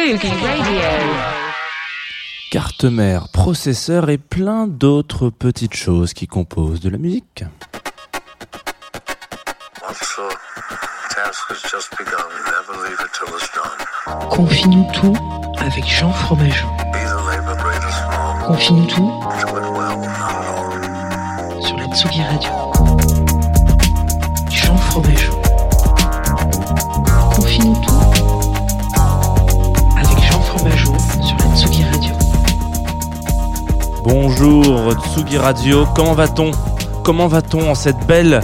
Radio. 0.00 0.30
Carte 2.50 2.84
mère, 2.84 3.28
processeur 3.28 4.08
et 4.08 4.16
plein 4.16 4.66
d'autres 4.66 5.28
petites 5.28 5.74
choses 5.74 6.14
qui 6.14 6.26
composent 6.26 6.80
de 6.80 6.88
la 6.88 6.96
musique. 6.96 7.44
Confie-nous 14.30 14.86
tout 14.94 15.14
avec 15.58 15.86
Jean 15.86 16.12
Fromageau. 16.12 16.68
Confie-nous 18.46 18.86
tout 18.86 19.12
sur 21.60 21.76
la 21.76 21.84
Tsugi 21.94 22.22
Radio. 22.22 22.50
Jean 24.50 24.76
Fromageau. 24.78 25.42
Confie-nous 27.34 27.74
tout 27.82 27.89
Bonjour 34.02 34.94
Tsugi 35.12 35.36
Radio, 35.36 35.86
comment 35.94 36.14
va-t-on? 36.14 36.52
Comment 37.04 37.28
va-t-on 37.28 37.70
en 37.70 37.74
cette 37.74 38.06
belle 38.06 38.40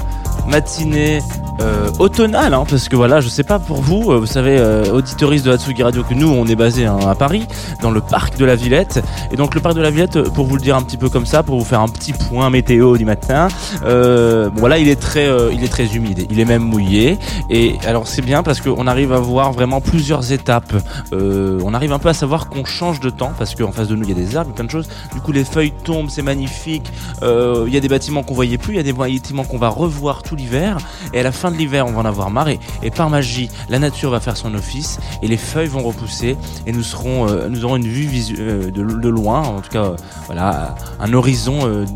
matinée? 0.47 1.21
Euh, 1.61 1.91
hein, 1.99 2.65
Parce 2.69 2.89
que 2.89 2.97
voilà, 2.97 3.21
je 3.21 3.29
sais 3.29 3.45
pas 3.45 3.59
pour 3.59 3.81
vous, 3.81 4.11
euh, 4.11 4.19
vous 4.19 4.27
savez, 4.27 4.57
euh, 4.59 4.85
de 4.85 5.51
la 5.51 5.59
Tsugi 5.59 5.83
Radio, 5.83 6.03
que 6.03 6.15
nous 6.15 6.29
on 6.29 6.47
est 6.47 6.57
basé 6.57 6.87
hein, 6.87 6.99
à 7.09 7.15
Paris, 7.15 7.47
dans 7.83 7.91
le 7.91 8.01
parc 8.01 8.37
de 8.37 8.45
la 8.45 8.57
Villette. 8.57 9.03
Et 9.33 9.37
donc 9.37 9.55
le 9.55 9.61
parc 9.61 9.75
de 9.75 9.81
la 9.81 9.91
Villette, 9.91 10.17
euh, 10.17 10.25
pour 10.25 10.47
vous 10.47 10.57
le 10.57 10.63
dire 10.63 10.77
un 10.77 10.83
petit 10.83 10.97
peu 10.97 11.09
comme 11.09 11.27
ça, 11.27 11.43
pour 11.43 11.59
vous 11.59 11.65
faire 11.65 11.81
un 11.81 11.89
petit 11.89 12.13
point 12.13 12.51
météo 12.51 12.97
du 12.97 13.05
matin, 13.05 13.49
euh, 13.85 14.51
voilà, 14.57 14.79
il 14.79 14.89
est 14.89 15.01
très, 15.01 15.29
il 15.53 15.63
est 15.65 15.69
très 15.69 15.87
humide, 15.97 16.27
il 16.31 16.41
est 16.41 16.45
même 16.45 16.63
mouillé. 16.63 17.19
Et 17.51 17.77
alors 17.87 18.07
c'est 18.07 18.23
bien 18.23 18.43
parce 18.43 18.61
qu'on 18.61 18.87
arrive 18.87 19.13
à 19.13 19.19
voir 19.19 19.53
vraiment 19.53 19.81
plusieurs 19.81 20.33
étapes. 20.33 20.73
On 21.13 21.75
arrive 21.75 21.93
un 21.93 21.99
peu 21.99 22.09
à 22.09 22.15
savoir 22.15 22.49
qu'on 22.49 22.65
change 22.65 23.01
de 23.01 23.11
temps 23.11 23.33
parce 23.39 23.55
qu'en 23.55 23.73
face 23.73 23.89
de 23.89 23.97
nous 23.97 24.05
il 24.05 24.11
y 24.11 24.13
a 24.13 24.15
des 24.15 24.37
arbres, 24.37 24.53
plein 24.53 24.65
de 24.65 24.71
choses. 24.71 24.89
Du 25.15 25.21
coup 25.21 25.33
les 25.33 25.45
feuilles 25.45 25.73
tombent, 25.85 26.11
c'est 26.11 26.23
magnifique. 26.23 26.91
Il 27.23 27.73
y 27.73 27.77
a 27.77 27.81
des 27.81 27.89
bâtiments 27.89 28.23
qu'on 28.23 28.35
voyait 28.35 28.59
plus, 28.59 28.75
il 28.75 28.77
y 28.77 28.81
a 28.81 28.83
des 28.83 28.93
bâtiments 28.93 29.45
qu'on 29.45 29.59
va 29.59 29.69
revoir 29.69 30.23
tout 30.23 30.37
l'hiver. 30.37 30.79
Et 31.13 31.21
à 31.21 31.23
la 31.23 31.33
fin 31.33 31.46
de 31.51 31.57
l'hiver 31.57 31.87
on 31.87 31.93
va 31.93 32.01
en 32.01 32.05
avoir 32.05 32.31
marre. 32.31 32.49
Et, 32.49 32.59
par 32.91 33.11
magie, 33.11 33.51
la 33.69 33.79
nature 33.79 34.11
va 34.11 34.21
faire 34.21 34.37
son 34.37 34.55
office 34.55 34.99
et 35.23 35.29
les 35.29 35.37
feuilles 35.37 35.69
vont 35.69 35.83
repousser 35.83 36.37
et 36.67 36.73
nous 36.73 36.83
serons, 36.83 37.29
euh, 37.29 37.49
nous 37.49 37.65
aurons 37.65 37.77
une 37.77 37.87
vue 37.87 38.09
euh, 38.39 38.71
de, 38.71 39.09
loin, 39.09 39.43
en 39.43 39.61
tout 39.61 39.71
cas, 39.71 39.85
euh, 39.85 39.97
voilà, 40.27 40.75
un 41.01 41.13
horizon 41.13 41.87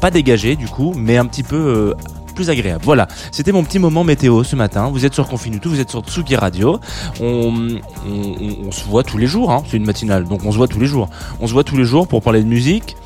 pas 0.00 0.10
dégagé 0.10 0.56
du 0.56 0.68
coup, 0.68 0.92
mais 0.96 1.16
un 1.16 1.26
petit 1.26 1.42
peu 1.42 1.94
plus 2.34 2.50
agréable. 2.50 2.82
Voilà, 2.84 3.08
c'était 3.32 3.52
mon 3.52 3.64
petit 3.64 3.78
moment 3.78 4.04
météo 4.04 4.44
ce 4.44 4.56
matin. 4.56 4.90
Vous 4.90 5.04
êtes 5.04 5.14
sur 5.14 5.26
Confinuto, 5.26 5.70
vous 5.70 5.80
êtes 5.80 5.90
sur 5.90 6.02
Tsugi 6.02 6.36
Radio. 6.36 6.78
On 7.20 7.80
se 8.70 8.84
voit 8.84 9.02
tous 9.02 9.18
les 9.18 9.26
jours, 9.26 9.50
hein. 9.50 9.62
c'est 9.68 9.76
une 9.76 9.86
matinale, 9.86 10.24
donc 10.24 10.44
on 10.44 10.52
se 10.52 10.56
voit 10.56 10.68
tous 10.68 10.80
les 10.80 10.86
jours. 10.86 11.08
On 11.40 11.46
se 11.46 11.52
voit 11.52 11.64
tous 11.64 11.76
les 11.76 11.84
jours 11.84 12.06
pour 12.06 12.22
parler 12.22 12.42
de 12.42 12.48
musique. 12.48 12.96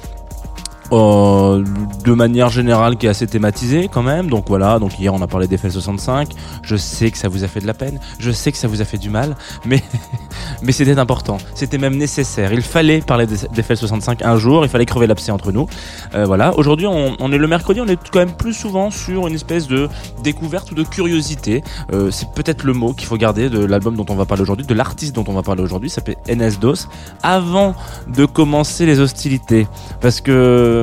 Euh, 0.93 1.65
de 2.05 2.13
manière 2.13 2.49
générale 2.49 2.97
qui 2.97 3.07
est 3.07 3.09
assez 3.09 3.27
thématisée 3.27 3.89
quand 3.93 4.03
même. 4.03 4.29
Donc 4.29 4.47
voilà 4.49 4.79
donc 4.79 4.99
hier 4.99 5.15
on 5.15 5.23
a 5.23 5.27
parlé 5.27 5.47
d'Eiffel 5.47 5.71
65 5.71 6.31
je 6.63 6.77
sais 6.77 7.11
que 7.11 7.19
ça 7.19 7.29
vous 7.29 7.45
a 7.45 7.49
fait 7.49 7.61
de 7.61 7.67
la 7.67 7.75
peine. 7.75 8.01
Je 8.19 8.31
sais 8.31 8.53
que 8.53 8.59
ça 8.59 8.69
vous 8.69 8.81
a 8.81 8.85
fait 8.85 8.99
du 8.99 9.11
mal. 9.11 9.37
Mais 9.65 9.83
mais 10.63 10.73
c'était 10.73 10.99
important. 10.99 11.39
C'était 11.55 11.79
même 11.79 11.97
nécessaire. 11.97 12.53
Il 12.53 12.63
fallait 12.63 13.01
parler 13.01 13.27
d'Eiffel 13.27 13.77
65 13.77 14.23
un 14.23 14.37
jour. 14.37 14.65
Il 14.65 14.69
fallait 14.69 14.87
crever 14.87 15.07
l'abcès 15.07 15.33
entre 15.33 15.53
nous. 15.53 15.67
Euh, 16.15 16.25
voilà. 16.27 16.57
Aujourd'hui 16.59 16.87
on, 16.87 17.33
est 17.33 17.39
le 17.39 17.47
mercredi. 17.47 17.81
On 17.81 17.87
est 17.87 17.99
quand 18.11 18.19
même 18.19 18.37
plus 18.37 18.55
souvent 18.55 18.91
sur 18.91 19.27
une 19.27 19.35
espèce 19.35 19.69
de 19.69 19.89
découverte 20.23 20.71
ou 20.73 20.75
de 20.75 20.83
curiosité. 20.83 21.63
Euh, 21.93 22.11
c'est 22.11 22.31
peut-être 22.33 22.65
le 22.65 22.73
mot 22.73 22.93
qu'il 22.93 23.07
faut 23.07 23.17
garder 23.17 23.49
de 23.49 23.65
l'album 23.65 23.97
dont 23.97 24.07
on 24.09 24.17
va 24.17 24.25
parler 24.25 24.43
aujourd'hui 24.43 24.67
de 24.67 24.75
l'artiste 24.75 25.15
dont 25.15 25.25
on 25.29 25.33
va 25.33 25.43
parler 25.43 25.63
aujourd'hui. 25.63 25.91
Ça 25.91 25.97
s'appelle 25.97 26.17
NS 26.29 26.59
DOS. 26.61 26.89
Avant 27.23 27.75
de 28.09 28.25
commencer 28.25 28.87
les 28.87 29.01
hostilités 29.01 29.67
parce 30.01 30.21
que 30.21 30.80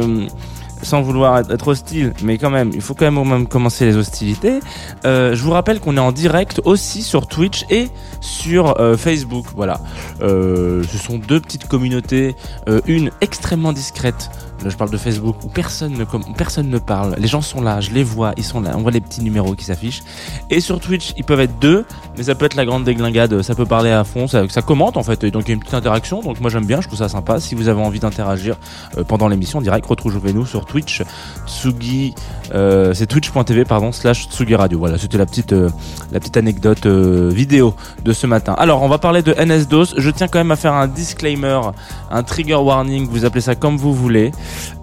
sans 0.82 1.02
vouloir 1.02 1.40
être 1.52 1.68
hostile, 1.68 2.14
mais 2.24 2.38
quand 2.38 2.50
même, 2.50 2.72
il 2.74 2.82
faut 2.82 2.94
quand 2.94 3.10
même, 3.10 3.48
commencer 3.48 3.86
les 3.86 3.96
hostilités. 3.96 4.60
Euh, 5.06 5.36
je 5.36 5.44
vous 5.44 5.52
rappelle 5.52 5.80
qu'on 5.80 5.98
est 5.98 6.02
en 6.02 6.12
direct 6.12 6.62
aussi 6.66 7.02
sur 7.02 7.28
Twitch 7.28 7.66
et 7.70 7.90
sur 8.22 8.80
euh, 8.80 8.98
Facebook. 8.98 9.46
Voilà, 9.56 9.82
Euh, 10.22 10.84
ce 10.92 10.98
sont 10.98 11.18
deux 11.18 11.40
petites 11.40 11.68
communautés, 11.68 12.36
euh, 12.68 12.82
une 12.88 13.12
extrêmement 13.22 13.74
discrète. 13.74 14.30
Là, 14.64 14.70
je 14.70 14.76
parle 14.76 14.90
de 14.90 14.98
Facebook 14.98 15.36
où 15.44 15.50
personne 15.50 15.94
ne 15.94 16.06
personne 16.34 16.70
ne 16.70 16.80
parle. 16.80 17.16
Les 17.20 17.28
gens 17.28 17.42
sont 17.42 17.62
là, 17.62 17.80
je 17.80 17.92
les 17.92 18.04
vois, 18.04 18.34
ils 18.38 18.44
sont 18.44 18.60
là. 18.60 18.72
On 18.76 18.82
voit 18.82 18.92
les 18.92 19.02
petits 19.02 19.22
numéros 19.22 19.54
qui 19.54 19.66
s'affichent. 19.66 20.02
Et 20.50 20.60
sur 20.62 20.80
Twitch, 20.80 21.14
ils 21.16 21.24
peuvent 21.24 21.40
être 21.40 21.60
deux, 21.60 21.86
mais 22.18 22.24
ça 22.24 22.34
peut 22.34 22.46
être 22.46 22.56
la 22.56 22.66
grande 22.66 22.84
déglinguade. 22.84 23.44
Ça 23.44 23.54
peut 23.54 23.68
parler 23.68 23.92
à 23.92 24.04
fond, 24.04 24.28
ça, 24.28 24.48
commente 24.66 24.98
en 24.98 25.04
fait. 25.04 25.24
Et 25.24 25.32
donc 25.32 25.44
il 25.46 25.50
y 25.50 25.52
a 25.52 25.54
une 25.54 25.60
petite 25.60 25.76
interaction. 25.76 26.22
Donc 26.22 26.40
moi 26.40 26.50
j'aime 26.50 26.66
bien, 26.66 26.82
je 26.82 26.88
trouve 26.88 27.00
ça 27.00 27.10
sympa. 27.10 27.40
Si 27.40 27.54
vous 27.54 27.68
avez 27.68 27.80
envie 27.80 28.00
d'interagir 28.00 28.56
euh, 28.98 29.04
pendant 29.04 29.28
l'émission 29.28 29.60
en 29.60 29.62
direct, 29.62 29.86
retrouvez-nous 29.86 30.46
sur 30.46 30.66
Twitch, 30.66 31.04
Tsugi, 31.46 32.16
euh, 32.56 32.94
c'est 32.96 33.06
twitch.tv 33.06 33.64
pardon 33.66 33.92
slash 33.92 34.28
Tsugi 34.28 34.56
Radio. 34.56 34.80
Voilà, 34.80 34.98
c'était 34.98 35.20
la 35.20 35.28
petite 35.28 35.54
euh, 35.54 35.70
la 36.12 36.20
petite 36.20 36.38
anecdote 36.38 36.88
vidéo 36.88 37.76
de 38.04 38.12
ce 38.12 38.26
matin. 38.26 38.56
Alors 38.58 38.82
on 38.82 38.88
va 38.88 38.98
parler 38.98 39.22
de 39.22 39.34
NS 39.34 39.68
DOS. 39.68 39.94
Je 39.98 40.10
tiens 40.10 40.28
quand 40.28 40.40
même 40.40 40.52
à 40.52 40.56
faire 40.56 40.74
un 40.74 40.88
disclaimer, 40.88 41.62
un 42.10 42.24
trigger 42.24 42.56
warning. 42.56 43.08
Vous 43.08 43.24
appelez 43.24 43.42
ça 43.42 43.54
comme 43.54 43.78
vous 43.78 43.94
voulez. 43.94 44.32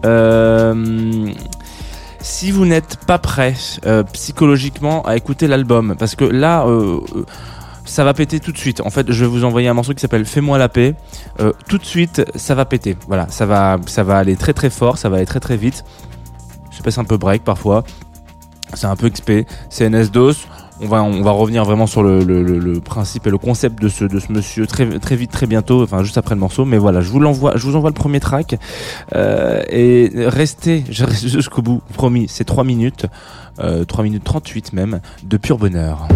Euh, 0.05 1.33
si 2.21 2.51
vous 2.51 2.65
n'êtes 2.65 2.99
pas 3.07 3.19
prêt 3.19 3.55
euh, 3.87 4.03
psychologiquement 4.05 5.03
à 5.03 5.17
écouter 5.17 5.47
l'album, 5.47 5.95
parce 5.99 6.15
que 6.15 6.25
là, 6.25 6.67
euh, 6.67 7.01
ça 7.85 8.05
va 8.05 8.15
péter 8.15 8.41
tout 8.41 8.53
de 8.53 8.59
suite. 8.59 8.81
En 8.81 8.91
fait, 8.91 9.11
je 9.11 9.25
vais 9.25 9.31
vous 9.31 9.45
envoyer 9.45 9.69
un 9.69 9.75
morceau 9.75 9.93
qui 9.93 10.01
s'appelle 10.01 10.25
Fais-moi 10.25 10.59
la 10.59 10.69
paix. 10.69 10.95
Tout 11.69 11.79
de 11.79 11.85
suite, 11.85 12.25
ça 12.35 12.55
va 12.55 12.65
péter. 12.65 12.97
Voilà, 13.09 13.27
ça 13.29 13.45
va, 13.45 13.79
ça 13.87 14.03
va 14.03 14.19
aller 14.19 14.37
très 14.37 14.53
très 14.53 14.71
fort, 14.71 14.99
ça 14.99 15.09
va 15.09 15.17
aller 15.17 15.27
très 15.27 15.41
très 15.41 15.57
vite. 15.57 15.85
Je 16.71 16.83
passe 16.83 16.99
un 16.99 17.05
peu 17.05 17.17
break 17.17 17.45
parfois. 17.45 17.85
C'est 18.73 18.87
un 18.87 18.97
peu 18.97 19.09
XP. 19.09 19.47
C'est 19.69 19.89
NS-DOS. 19.89 20.47
On 20.85 20.89
va, 20.89 21.03
on 21.03 21.23
va 21.23 21.31
revenir 21.31 21.65
vraiment 21.65 21.87
sur 21.87 22.03
le, 22.03 22.23
le, 22.23 22.81
principe 22.81 23.27
et 23.27 23.31
le 23.31 23.39
concept 23.39 23.81
de 23.81 23.89
ce, 23.89 24.05
de 24.05 24.21
ce 24.21 24.31
monsieur 24.31 24.67
très, 24.67 24.87
très 24.99 25.17
vite, 25.17 25.31
très 25.31 25.47
bientôt, 25.47 25.83
enfin 25.83 26.03
juste 26.03 26.19
après 26.19 26.35
le 26.35 26.41
morceau. 26.41 26.67
Mais 26.67 26.77
voilà, 26.77 27.01
je 27.01 27.09
vous 27.09 27.21
l'envoie, 27.21 27.57
je 27.57 27.67
vous 27.67 27.75
envoie 27.75 27.89
le 27.89 27.95
premier 27.95 28.21
track. 28.21 28.57
Euh, 29.15 29.63
et 29.71 30.11
restez, 30.15 30.85
jusqu'au 30.91 31.63
bout, 31.63 31.81
promis, 31.95 32.27
c'est 32.29 32.45
3 32.45 32.65
minutes, 32.65 33.07
euh, 33.61 33.85
3 33.85 34.05
minutes 34.05 34.25
38 34.25 34.75
même, 34.75 35.01
de 35.23 35.37
pur 35.39 35.57
bonheur. 35.57 36.07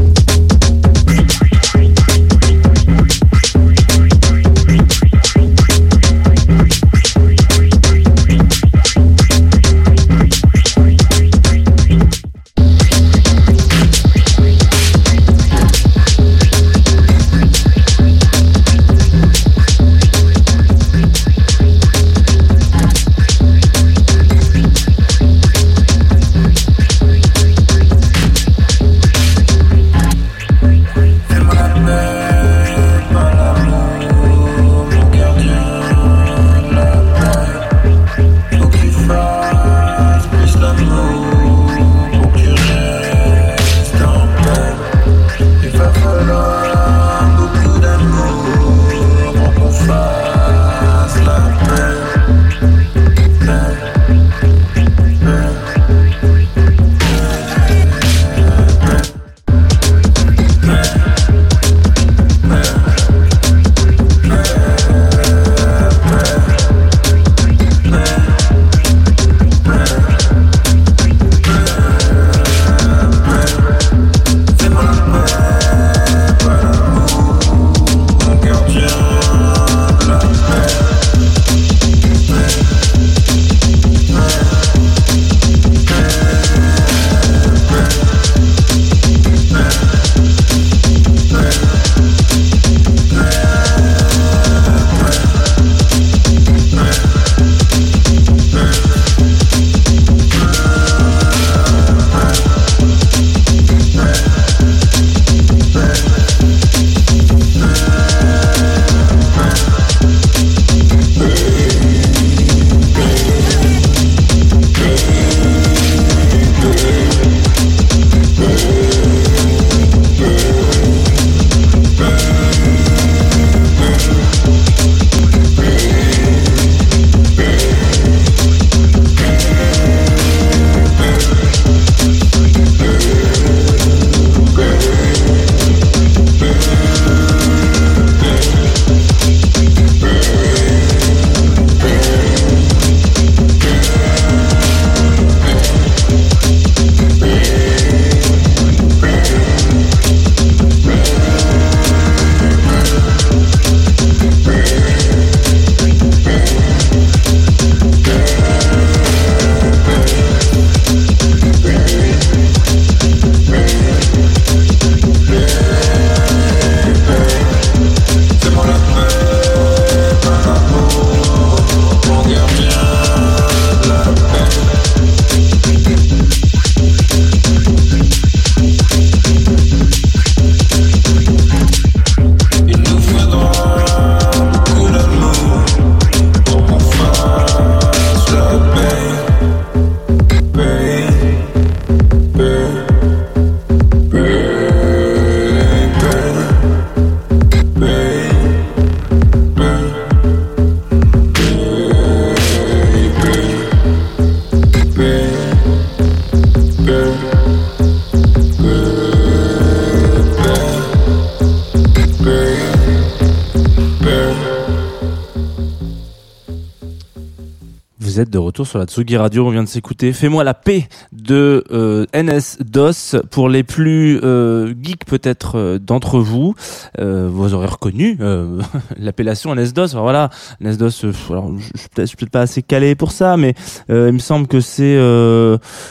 De 218.29 218.39
retour 218.39 218.67
sur 218.67 218.79
la 218.79 218.85
Tsugi 218.85 219.17
Radio, 219.17 219.47
on 219.47 219.51
vient 219.51 219.63
de 219.63 219.69
s'écouter 219.69 220.13
Fais-moi 220.13 220.45
la 220.45 220.55
paix 220.55 220.89
de 221.13 221.65
euh, 221.71 222.07
NS 222.15 222.59
DOS. 222.61 223.17
Pour 223.31 223.49
les 223.49 223.63
plus 223.63 224.21
euh, 224.23 224.75
geeks 224.81 225.05
peut-être 225.05 225.57
euh, 225.57 225.79
d'entre 225.79 226.19
vous, 226.19 226.55
euh, 226.99 227.29
vous 227.31 227.55
aurez 227.55 227.67
reconnu 227.67 228.19
l'appellation 228.97 229.55
NS 229.55 229.73
DOS. 229.73 229.95
Voilà, 229.95 230.31
NS 230.61 230.77
DOS, 230.77 231.07
alors, 231.31 231.53
je 231.59 231.65
suis 232.05 232.17
peut-être 232.17 232.31
pas 232.31 232.43
assez 232.43 232.63
calé 232.63 232.95
pour 232.95 233.13
ça, 233.13 233.37
mais 233.37 233.55
il 233.89 233.95
me 233.95 234.19
semble 234.19 234.47
que 234.47 234.61
c'est 234.61 234.99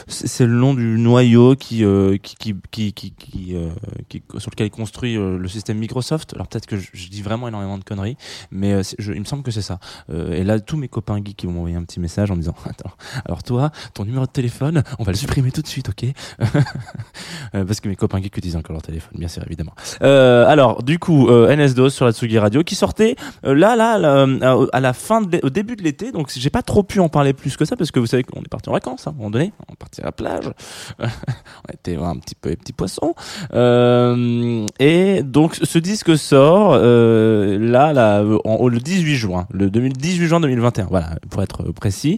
c'est 0.08 0.46
le 0.46 0.54
nom 0.54 0.74
du 0.74 0.98
noyau 0.98 1.56
qui 1.56 1.84
qui 2.22 2.54
qui 2.70 2.92
qui, 2.92 3.56
sur 4.38 4.50
lequel 4.50 4.66
est 4.66 4.70
construit 4.70 5.16
le 5.16 5.48
système 5.48 5.78
Microsoft. 5.78 6.34
Alors 6.34 6.46
peut-être 6.48 6.66
que 6.66 6.76
je, 6.76 7.08
dis 7.08 7.22
vraiment 7.22 7.48
énormément 7.48 7.78
de 7.78 7.84
conneries, 7.84 8.16
mais 8.50 8.80
il 8.98 9.20
me 9.20 9.24
semble 9.24 9.42
que 9.42 9.50
c'est 9.50 9.62
ça. 9.62 9.78
Et 10.12 10.44
là, 10.44 10.60
tous 10.60 10.76
mes 10.76 10.88
copains 10.88 11.16
geeks 11.16 11.36
qui 11.36 11.46
vont 11.46 11.52
m'envoyer 11.52 11.76
un 11.76 11.84
petit 11.84 12.00
message 12.00 12.27
en 12.32 12.36
me 12.36 12.40
disant 12.40 12.54
Attends, 12.68 12.90
alors 13.24 13.42
toi, 13.42 13.70
ton 13.94 14.04
numéro 14.04 14.26
de 14.26 14.30
téléphone, 14.30 14.82
on 14.98 15.04
va 15.04 15.12
le 15.12 15.18
supprimer 15.18 15.50
tout 15.52 15.62
de 15.62 15.66
suite, 15.66 15.88
ok? 15.88 16.04
Euh, 17.54 17.64
Parce 17.64 17.80
que 17.80 17.88
mes 17.88 17.96
copains 17.96 18.20
geeks 18.20 18.36
utilisent 18.36 18.56
encore 18.56 18.74
leur 18.74 18.82
téléphone, 18.82 19.18
bien 19.18 19.28
sûr, 19.28 19.42
évidemment. 19.46 19.72
Euh, 20.02 20.46
alors, 20.46 20.82
du 20.82 20.98
coup, 20.98 21.28
euh, 21.28 21.54
NS2 21.54 21.88
sur 21.88 22.04
la 22.04 22.12
Tsugi 22.12 22.38
Radio 22.38 22.62
qui 22.62 22.74
sortait 22.74 23.16
euh, 23.46 23.54
là, 23.54 23.74
là, 23.74 24.26
à 24.72 24.80
la 24.80 24.92
fin, 24.92 25.22
au 25.42 25.48
début 25.50 25.74
de 25.76 25.82
l'été. 25.82 26.12
Donc, 26.12 26.30
j'ai 26.34 26.50
pas 26.50 26.62
trop 26.62 26.82
pu 26.82 27.00
en 27.00 27.08
parler 27.08 27.32
plus 27.32 27.56
que 27.56 27.64
ça 27.64 27.74
parce 27.76 27.90
que 27.90 28.00
vous 28.00 28.06
savez 28.06 28.22
qu'on 28.22 28.40
est 28.40 28.48
parti 28.48 28.68
en 28.68 28.72
vacances 28.72 29.06
hein, 29.06 29.12
à 29.12 29.14
un 29.14 29.16
moment 29.16 29.30
donné. 29.30 29.52
On 29.68 29.72
est 29.72 29.76
parti 29.76 30.00
à 30.02 30.04
la 30.04 30.12
plage. 30.12 30.50
on 30.98 31.72
était 31.72 31.96
voir 31.96 32.10
un 32.10 32.16
petit 32.18 32.34
peu 32.34 32.50
les 32.50 32.56
petits 32.56 32.72
poissons. 32.74 33.14
Et 34.78 35.22
donc, 35.22 35.56
ce 35.62 35.78
disque 35.78 36.16
sort 36.18 36.76
là, 36.78 37.92
là, 37.92 38.24
en- 38.44 38.68
le 38.68 38.78
18 38.78 39.14
juin, 39.16 39.46
le 39.50 39.70
2000 39.70 39.92
18 39.94 40.26
juin 40.26 40.40
2021. 40.40 40.86
Voilà, 40.90 41.10
pour 41.30 41.42
être 41.42 41.62
précis. 41.72 42.17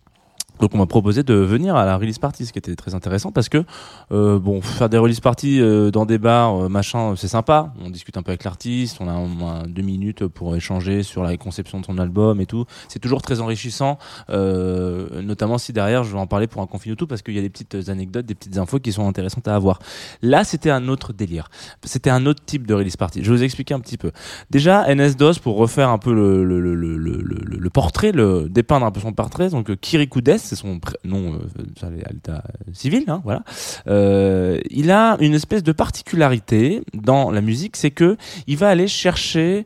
Donc 0.61 0.75
on 0.75 0.77
m'a 0.77 0.85
proposé 0.85 1.23
de 1.23 1.33
venir 1.33 1.75
à 1.75 1.85
la 1.85 1.97
release 1.97 2.19
party, 2.19 2.45
ce 2.45 2.53
qui 2.53 2.59
était 2.59 2.75
très 2.75 2.93
intéressant 2.93 3.31
parce 3.31 3.49
que 3.49 3.63
euh, 4.11 4.37
bon 4.37 4.61
faire 4.61 4.89
des 4.89 4.99
release 4.99 5.19
parties 5.19 5.59
euh, 5.59 5.89
dans 5.89 6.05
des 6.05 6.19
bars 6.19 6.65
euh, 6.65 6.69
machin 6.69 7.15
c'est 7.17 7.27
sympa. 7.27 7.73
On 7.83 7.89
discute 7.89 8.15
un 8.15 8.21
peu 8.21 8.29
avec 8.29 8.43
l'artiste, 8.43 8.97
on 8.99 9.07
a 9.07 9.15
au 9.15 9.25
moins 9.25 9.63
deux 9.67 9.81
minutes 9.81 10.27
pour 10.27 10.55
échanger 10.55 11.01
sur 11.01 11.23
la 11.23 11.35
conception 11.35 11.79
de 11.79 11.85
son 11.85 11.97
album 11.97 12.39
et 12.39 12.45
tout. 12.45 12.65
C'est 12.89 12.99
toujours 12.99 13.23
très 13.23 13.41
enrichissant, 13.41 13.97
euh, 14.29 15.23
notamment 15.23 15.57
si 15.57 15.73
derrière 15.73 16.03
je 16.03 16.13
vais 16.13 16.19
en 16.19 16.27
parler 16.27 16.45
pour 16.45 16.61
un 16.61 16.67
confine 16.67 16.95
tout 16.95 17.07
parce 17.07 17.23
qu'il 17.23 17.33
y 17.33 17.39
a 17.39 17.41
des 17.41 17.49
petites 17.49 17.89
anecdotes, 17.89 18.27
des 18.27 18.35
petites 18.35 18.59
infos 18.59 18.79
qui 18.79 18.91
sont 18.91 19.07
intéressantes 19.07 19.47
à 19.47 19.55
avoir. 19.55 19.79
Là 20.21 20.43
c'était 20.43 20.69
un 20.69 20.87
autre 20.89 21.11
délire, 21.11 21.49
c'était 21.83 22.11
un 22.11 22.27
autre 22.27 22.45
type 22.45 22.67
de 22.67 22.75
release 22.75 22.97
party. 22.97 23.23
Je 23.23 23.31
vais 23.31 23.37
vous 23.37 23.43
expliquer 23.43 23.73
un 23.73 23.79
petit 23.79 23.97
peu. 23.97 24.11
Déjà 24.51 24.93
NS 24.93 25.15
DOS 25.17 25.39
pour 25.39 25.57
refaire 25.57 25.89
un 25.89 25.97
peu 25.97 26.13
le, 26.13 26.43
le, 26.43 26.59
le, 26.59 26.75
le, 26.75 27.69
portrait, 27.71 28.11
le 28.11 28.47
dépeindre 28.47 28.85
un 28.85 28.91
peu 28.91 28.99
son 28.99 29.13
portrait. 29.13 29.49
Donc 29.49 29.71
euh, 29.71 29.75
Kirikou 29.75 30.21
Des, 30.21 30.37
c'est 30.51 30.57
son 30.57 30.81
nom 31.05 31.35
euh, 31.35 31.85
à 31.85 32.11
l'état 32.11 32.43
civil, 32.73 33.05
hein, 33.07 33.21
voilà. 33.23 33.43
Euh, 33.87 34.59
il 34.69 34.91
a 34.91 35.15
une 35.21 35.33
espèce 35.33 35.63
de 35.63 35.71
particularité 35.71 36.83
dans 36.93 37.31
la 37.31 37.39
musique, 37.39 37.77
c'est 37.77 37.91
que 37.91 38.17
il 38.47 38.57
va 38.57 38.67
aller 38.67 38.89
chercher 38.89 39.65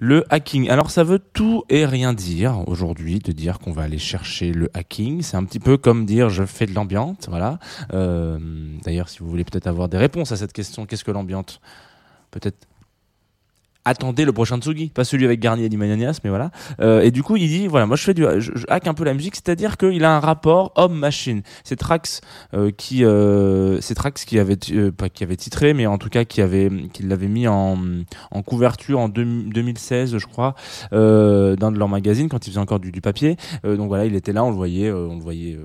le 0.00 0.24
hacking. 0.28 0.70
Alors 0.70 0.90
ça 0.90 1.04
veut 1.04 1.20
tout 1.20 1.62
et 1.68 1.86
rien 1.86 2.14
dire 2.14 2.64
aujourd'hui 2.66 3.20
de 3.20 3.30
dire 3.30 3.60
qu'on 3.60 3.70
va 3.70 3.82
aller 3.82 3.98
chercher 3.98 4.52
le 4.52 4.68
hacking. 4.74 5.22
C'est 5.22 5.36
un 5.36 5.44
petit 5.44 5.60
peu 5.60 5.76
comme 5.76 6.04
dire 6.04 6.30
je 6.30 6.44
fais 6.44 6.66
de 6.66 6.74
l'ambiance, 6.74 7.28
voilà. 7.28 7.60
Euh, 7.92 8.38
D'ailleurs, 8.84 9.08
si 9.08 9.20
vous 9.20 9.30
voulez 9.30 9.44
peut-être 9.44 9.68
avoir 9.68 9.88
des 9.88 9.98
réponses 9.98 10.32
à 10.32 10.36
cette 10.36 10.52
question, 10.52 10.84
qu'est-ce 10.84 11.04
que 11.04 11.12
l'ambiance? 11.12 11.60
Peut-être 12.32 12.66
attendez 13.88 14.24
le 14.24 14.32
prochain 14.32 14.58
Tsugi, 14.58 14.90
pas 14.90 15.04
celui 15.04 15.24
avec 15.24 15.40
Garnier 15.40 15.66
et 15.66 15.76
mais 15.76 16.28
voilà. 16.28 16.50
Euh, 16.80 17.02
et 17.02 17.10
du 17.10 17.22
coup, 17.22 17.36
il 17.36 17.48
dit 17.48 17.66
voilà, 17.66 17.86
moi 17.86 17.96
je 17.96 18.02
fais 18.02 18.14
du, 18.14 18.24
je, 18.38 18.52
hack 18.68 18.86
un 18.86 18.94
peu 18.94 19.04
la 19.04 19.14
musique, 19.14 19.36
c'est-à-dire 19.36 19.76
qu'il 19.76 20.04
a 20.04 20.16
un 20.16 20.20
rapport 20.20 20.72
homme-machine. 20.76 21.42
C'est 21.64 21.76
Trax 21.76 22.20
euh, 22.54 22.70
qui, 22.70 23.04
euh, 23.04 23.80
qui 24.26 24.38
avait, 24.38 24.56
pas 24.96 25.08
qui 25.08 25.24
avait 25.24 25.36
titré, 25.36 25.74
mais 25.74 25.86
en 25.86 25.98
tout 25.98 26.08
cas 26.08 26.24
qui 26.24 26.40
avait, 26.40 26.70
qui 26.92 27.02
l'avait 27.02 27.28
mis 27.28 27.48
en, 27.48 27.78
en 28.30 28.42
couverture 28.42 28.98
en 28.98 29.08
deux- 29.08 29.24
2016, 29.24 30.18
je 30.18 30.26
crois, 30.26 30.54
d'un 30.92 31.72
de 31.72 31.78
leurs 31.78 31.88
magazines 31.88 32.28
quand 32.28 32.46
il 32.46 32.50
faisait 32.50 32.60
encore 32.60 32.80
du, 32.80 32.92
du 32.92 33.00
papier. 33.00 33.36
Donc 33.64 33.88
voilà, 33.88 34.04
il 34.04 34.14
était 34.14 34.32
là, 34.32 34.44
on 34.44 34.50
le 34.50 34.56
voyait, 34.56 34.90
on 34.90 35.16
le 35.16 35.22
voyait 35.22 35.58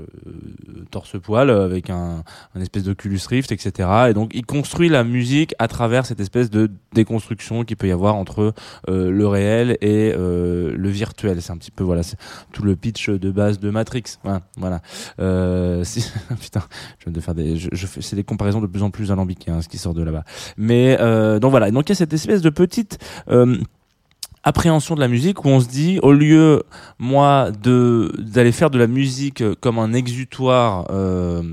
torse-poil 0.91 1.49
euh, 1.49 1.65
avec 1.65 1.89
un, 1.89 2.23
un 2.55 2.61
espèce 2.61 2.83
d'Oculus 2.83 3.19
Rift, 3.27 3.51
etc. 3.51 3.89
Et 4.09 4.13
donc 4.13 4.31
il 4.33 4.45
construit 4.45 4.89
la 4.89 5.03
musique 5.03 5.53
à 5.59 5.67
travers 5.67 6.05
cette 6.05 6.19
espèce 6.19 6.49
de 6.49 6.69
déconstruction 6.93 7.63
qu'il 7.63 7.77
peut 7.77 7.87
y 7.87 7.91
avoir 7.91 8.12
entre 8.13 8.53
euh, 8.89 9.11
le 9.11 9.27
réel 9.27 9.77
et 9.81 10.13
euh, 10.15 10.73
le 10.75 10.89
virtuel. 10.89 11.41
C'est 11.41 11.51
un 11.51 11.57
petit 11.57 11.71
peu 11.71 11.83
voilà, 11.83 12.03
c'est 12.03 12.17
tout 12.51 12.63
le 12.63 12.75
pitch 12.75 13.09
de 13.09 13.31
base 13.31 13.59
de 13.59 13.69
Matrix. 13.69 14.03
Voilà, 14.23 14.41
voilà. 14.57 14.81
Euh, 15.19 15.83
putain, 16.41 16.63
je 16.99 17.05
viens 17.05 17.13
de 17.13 17.19
faire 17.19 17.35
des, 17.35 17.57
je 17.57 17.87
fais, 17.87 18.01
c'est 18.01 18.15
des 18.15 18.23
comparaisons 18.23 18.61
de 18.61 18.67
plus 18.67 18.83
en 18.83 18.91
plus 18.91 19.11
alambiquées, 19.11 19.51
hein, 19.51 19.61
ce 19.61 19.69
qui 19.69 19.77
sort 19.77 19.93
de 19.93 20.03
là-bas. 20.03 20.23
Mais 20.57 20.97
euh, 20.99 21.39
donc 21.39 21.51
voilà, 21.51 21.71
donc 21.71 21.89
il 21.89 21.91
y 21.91 21.93
a 21.93 21.95
cette 21.95 22.13
espèce 22.13 22.41
de 22.41 22.49
petite 22.49 22.99
euh, 23.29 23.57
appréhension 24.43 24.95
de 24.95 24.99
la 24.99 25.07
musique 25.07 25.45
où 25.45 25.47
on 25.47 25.59
se 25.59 25.67
dit 25.67 25.99
au 26.01 26.11
lieu 26.11 26.63
moi 26.99 27.51
de 27.51 28.13
d'aller 28.19 28.51
faire 28.51 28.69
de 28.69 28.77
la 28.77 28.87
musique 28.87 29.43
comme 29.61 29.79
un 29.79 29.93
exutoire 29.93 30.87
euh, 30.91 31.43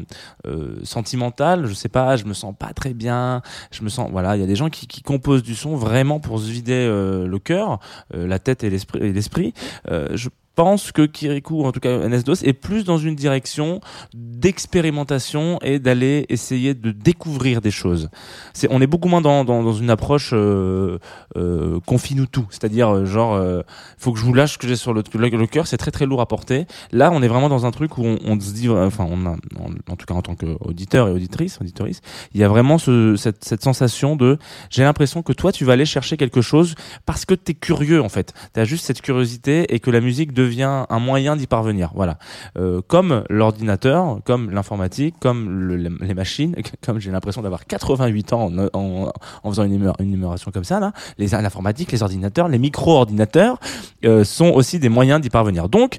euh, 0.46 0.76
sentimental 0.82 1.66
je 1.66 1.74
sais 1.74 1.88
pas 1.88 2.16
je 2.16 2.24
me 2.24 2.34
sens 2.34 2.54
pas 2.58 2.72
très 2.72 2.94
bien 2.94 3.42
je 3.70 3.82
me 3.82 3.88
sens 3.88 4.10
voilà 4.10 4.36
il 4.36 4.40
y 4.40 4.44
a 4.44 4.46
des 4.46 4.56
gens 4.56 4.70
qui, 4.70 4.86
qui 4.86 5.02
composent 5.02 5.42
du 5.42 5.54
son 5.54 5.76
vraiment 5.76 6.20
pour 6.20 6.40
se 6.40 6.50
vider 6.50 6.72
euh, 6.72 7.26
le 7.26 7.38
cœur 7.38 7.78
euh, 8.14 8.26
la 8.26 8.38
tête 8.38 8.64
et 8.64 8.70
l'esprit 8.70 9.12
l'esprit. 9.12 9.54
Euh, 9.90 10.08
je 10.14 10.28
pense 10.60 10.92
que 10.92 11.06
Kirikou, 11.06 11.64
en 11.64 11.72
tout 11.72 11.80
cas 11.80 12.06
NS2, 12.06 12.44
est 12.44 12.52
plus 12.52 12.84
dans 12.84 12.98
une 12.98 13.14
direction 13.14 13.80
d'expérimentation 14.12 15.58
et 15.62 15.78
d'aller 15.78 16.26
essayer 16.28 16.74
de 16.74 16.90
découvrir 16.90 17.62
des 17.62 17.70
choses. 17.70 18.10
On 18.68 18.82
est 18.82 18.86
beaucoup 18.86 19.08
moins 19.08 19.22
dans, 19.22 19.72
une 19.72 19.88
approche 19.88 20.32
euh, 20.34 20.98
euh, 21.38 21.80
confine-nous 21.86 22.26
tout, 22.26 22.46
c'est-à-dire 22.50 22.94
euh, 22.94 23.06
genre, 23.06 23.36
euh, 23.36 23.62
faut 23.96 24.12
que 24.12 24.18
je 24.18 24.24
vous 24.26 24.34
lâche 24.34 24.52
ce 24.52 24.58
que 24.58 24.68
j'ai 24.68 24.76
sur 24.76 24.92
le, 24.92 25.02
cœur, 25.46 25.66
c'est 25.66 25.78
très 25.78 25.90
très 25.90 26.04
lourd 26.04 26.20
à 26.20 26.26
porter. 26.26 26.66
Là, 26.92 27.10
on 27.10 27.22
est 27.22 27.28
vraiment 27.28 27.48
dans 27.48 27.64
un 27.64 27.70
truc 27.70 27.96
où 27.96 28.04
on, 28.04 28.38
se 28.38 28.52
dit, 28.52 28.68
euh, 28.68 28.86
enfin, 28.86 29.04
en, 29.04 29.96
tout 29.96 30.04
cas 30.04 30.12
en 30.12 30.20
tant 30.20 30.34
qu'auditeur 30.34 31.08
et 31.08 31.12
auditrice, 31.12 31.58
auditorice, 31.58 32.02
il 32.34 32.40
y 32.40 32.44
a 32.44 32.48
vraiment 32.48 32.76
ce, 32.76 33.16
cette, 33.16 33.46
cette 33.46 33.62
sensation 33.62 34.14
de, 34.14 34.36
j'ai 34.68 34.82
l'impression 34.82 35.22
que 35.22 35.32
toi, 35.32 35.52
tu 35.52 35.64
vas 35.64 35.72
aller 35.72 35.86
chercher 35.86 36.18
quelque 36.18 36.42
chose 36.42 36.74
parce 37.06 37.24
que 37.24 37.32
t'es 37.32 37.54
curieux 37.54 38.02
en 38.02 38.10
fait. 38.10 38.34
T'as 38.52 38.64
juste 38.64 38.84
cette 38.84 39.00
curiosité 39.00 39.74
et 39.74 39.80
que 39.80 39.90
la 39.90 40.02
musique 40.02 40.34
devient 40.34 40.49
un 40.90 40.98
moyen 40.98 41.36
d'y 41.36 41.46
parvenir. 41.46 41.90
Voilà. 41.94 42.18
Euh, 42.58 42.80
comme 42.86 43.24
l'ordinateur, 43.28 44.18
comme 44.24 44.50
l'informatique, 44.50 45.14
comme 45.20 45.60
le- 45.60 45.96
les 46.00 46.14
machines, 46.14 46.54
comme 46.84 46.98
j'ai 47.00 47.10
l'impression 47.10 47.42
d'avoir 47.42 47.66
88 47.66 48.32
ans 48.32 48.50
en, 48.74 49.10
en, 49.44 49.50
faisant 49.50 49.64
une, 49.64 49.92
énumération 49.98 50.50
comme 50.50 50.64
ça, 50.64 50.92
les 51.18 51.28
l'informatique, 51.28 51.92
les 51.92 52.02
ordinateurs, 52.02 52.48
les 52.48 52.58
micro-ordinateurs 52.58 53.58
euh, 54.04 54.24
sont 54.24 54.50
aussi 54.50 54.78
des 54.78 54.88
moyens 54.88 55.20
d'y 55.20 55.30
parvenir. 55.30 55.68
Donc, 55.68 55.98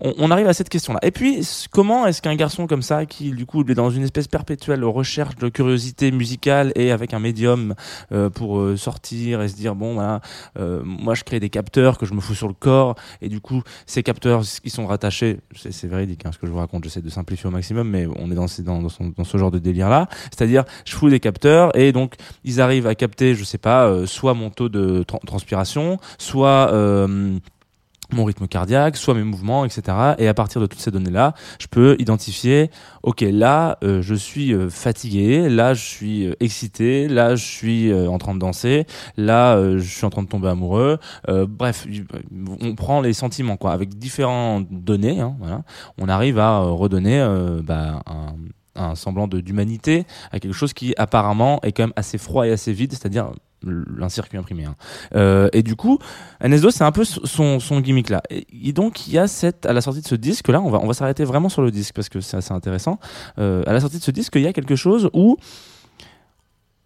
on, 0.00 0.30
arrive 0.30 0.46
à 0.46 0.52
cette 0.52 0.68
question-là. 0.68 1.00
Et 1.02 1.10
puis, 1.10 1.46
comment 1.70 2.06
est-ce 2.06 2.22
qu'un 2.22 2.34
garçon 2.34 2.66
comme 2.66 2.82
ça, 2.82 3.06
qui 3.06 3.30
du 3.30 3.46
coup 3.46 3.62
est 3.62 3.74
dans 3.74 3.90
une 3.90 4.02
espèce 4.02 4.28
perpétuelle 4.28 4.84
recherche 4.84 5.36
de 5.36 5.48
curiosité 5.48 6.10
musicale 6.10 6.72
et 6.74 6.90
avec 6.90 7.14
un 7.14 7.18
médium 7.18 7.74
euh, 8.12 8.30
pour 8.30 8.58
euh, 8.58 8.76
sortir 8.76 9.42
et 9.42 9.48
se 9.48 9.56
dire 9.56 9.74
bon 9.74 9.94
voilà, 9.94 10.20
euh, 10.58 10.82
moi 10.84 11.14
je 11.14 11.24
crée 11.24 11.40
des 11.40 11.50
capteurs 11.50 11.98
que 11.98 12.06
je 12.06 12.14
me 12.14 12.20
fous 12.20 12.34
sur 12.34 12.48
le 12.48 12.54
corps 12.54 12.94
et 13.22 13.28
du 13.28 13.40
coup 13.40 13.62
ces 13.86 14.02
capteurs 14.02 14.42
qui 14.42 14.70
sont 14.70 14.86
rattachés, 14.86 15.40
c'est 15.54 15.86
véridique 15.86 16.26
hein, 16.26 16.30
ce 16.32 16.38
que 16.38 16.46
je 16.46 16.52
vous 16.52 16.58
raconte, 16.58 16.84
j'essaie 16.84 17.00
de 17.00 17.08
simplifier 17.08 17.46
au 17.46 17.50
maximum, 17.50 17.88
mais 17.88 18.06
on 18.16 18.30
est 18.30 18.34
dans, 18.34 18.46
ce 18.48 19.38
genre 19.38 19.50
de 19.50 19.58
délire 19.58 19.88
là. 19.88 20.08
C'est-à-dire, 20.30 20.64
je 20.84 20.94
fous 20.94 21.10
des 21.10 21.20
capteurs 21.20 21.76
et 21.76 21.92
donc 21.92 22.14
ils 22.44 22.60
arrivent 22.60 22.86
à 22.86 22.94
capter, 22.94 23.34
je 23.34 23.44
sais 23.44 23.58
pas, 23.58 23.86
euh, 23.86 24.06
soit 24.06 24.34
mon 24.34 24.50
taux 24.50 24.68
de 24.68 25.02
tran- 25.04 25.20
transpiration, 25.24 25.98
soit 26.18 26.70
euh, 26.72 27.38
mon 28.12 28.24
rythme 28.24 28.46
cardiaque, 28.46 28.96
soit 28.96 29.14
mes 29.14 29.22
mouvements, 29.22 29.64
etc. 29.64 30.14
Et 30.18 30.28
à 30.28 30.34
partir 30.34 30.60
de 30.60 30.66
toutes 30.66 30.80
ces 30.80 30.90
données-là, 30.90 31.34
je 31.58 31.66
peux 31.66 31.96
identifier, 31.98 32.70
ok, 33.02 33.20
là, 33.20 33.78
euh, 33.82 34.02
je 34.02 34.14
suis 34.14 34.52
euh, 34.52 34.68
fatigué, 34.68 35.48
là, 35.48 35.74
je 35.74 35.84
suis 35.84 36.26
euh, 36.26 36.34
excité, 36.40 37.08
là, 37.08 37.34
je 37.34 37.44
suis 37.44 37.92
en 37.92 38.18
train 38.18 38.34
de 38.34 38.38
danser, 38.38 38.86
là, 39.16 39.60
je 39.76 39.88
suis 39.88 40.04
en 40.04 40.10
train 40.10 40.22
de 40.22 40.28
tomber 40.28 40.48
amoureux. 40.48 40.98
Bref, 41.28 41.86
on 42.60 42.74
prend 42.74 43.00
les 43.00 43.12
sentiments, 43.12 43.56
quoi, 43.56 43.72
avec 43.72 43.98
différentes 43.98 44.66
données. 44.70 45.20
Hein, 45.20 45.36
voilà, 45.38 45.62
on 45.98 46.08
arrive 46.08 46.38
à 46.38 46.60
redonner 46.60 47.24
bah, 47.62 48.02
un 48.06 48.34
un 48.76 48.94
semblant 48.94 49.26
d'humanité 49.26 50.04
à 50.32 50.38
quelque 50.40 50.52
chose 50.52 50.72
qui 50.72 50.94
apparemment 50.96 51.60
est 51.62 51.72
quand 51.72 51.84
même 51.84 51.92
assez 51.96 52.18
froid 52.18 52.46
et 52.46 52.52
assez 52.52 52.72
vide, 52.72 52.92
c'est-à-dire 52.92 53.30
un 53.64 54.08
circuit 54.08 54.38
imprimé. 54.38 54.64
hein. 54.64 54.76
Euh, 55.14 55.48
et 55.52 55.62
du 55.62 55.76
coup, 55.76 55.98
NS2 56.42 56.70
c'est 56.70 56.84
un 56.84 56.92
peu 56.92 57.04
son, 57.04 57.58
gimmick 57.80 58.10
là. 58.10 58.22
Et, 58.30 58.72
donc 58.72 59.06
il 59.06 59.14
y 59.14 59.18
a 59.18 59.26
cette 59.26 59.66
à 59.66 59.72
la 59.72 59.80
sortie 59.80 60.02
de 60.02 60.06
ce 60.06 60.14
disque 60.14 60.48
là, 60.48 60.60
on 60.60 60.70
va 60.70 60.78
on 60.82 60.86
va 60.86 60.94
s'arrêter 60.94 61.24
vraiment 61.24 61.48
sur 61.48 61.62
le 61.62 61.70
disque 61.70 61.94
parce 61.94 62.08
que 62.08 62.20
c'est 62.20 62.36
assez 62.36 62.52
intéressant. 62.52 62.98
Euh, 63.38 63.62
à 63.66 63.72
la 63.72 63.80
sortie 63.80 63.98
de 63.98 64.02
ce 64.02 64.10
disque, 64.10 64.34
il 64.36 64.42
y 64.42 64.46
a 64.46 64.52
quelque 64.52 64.76
chose 64.76 65.10
où 65.12 65.36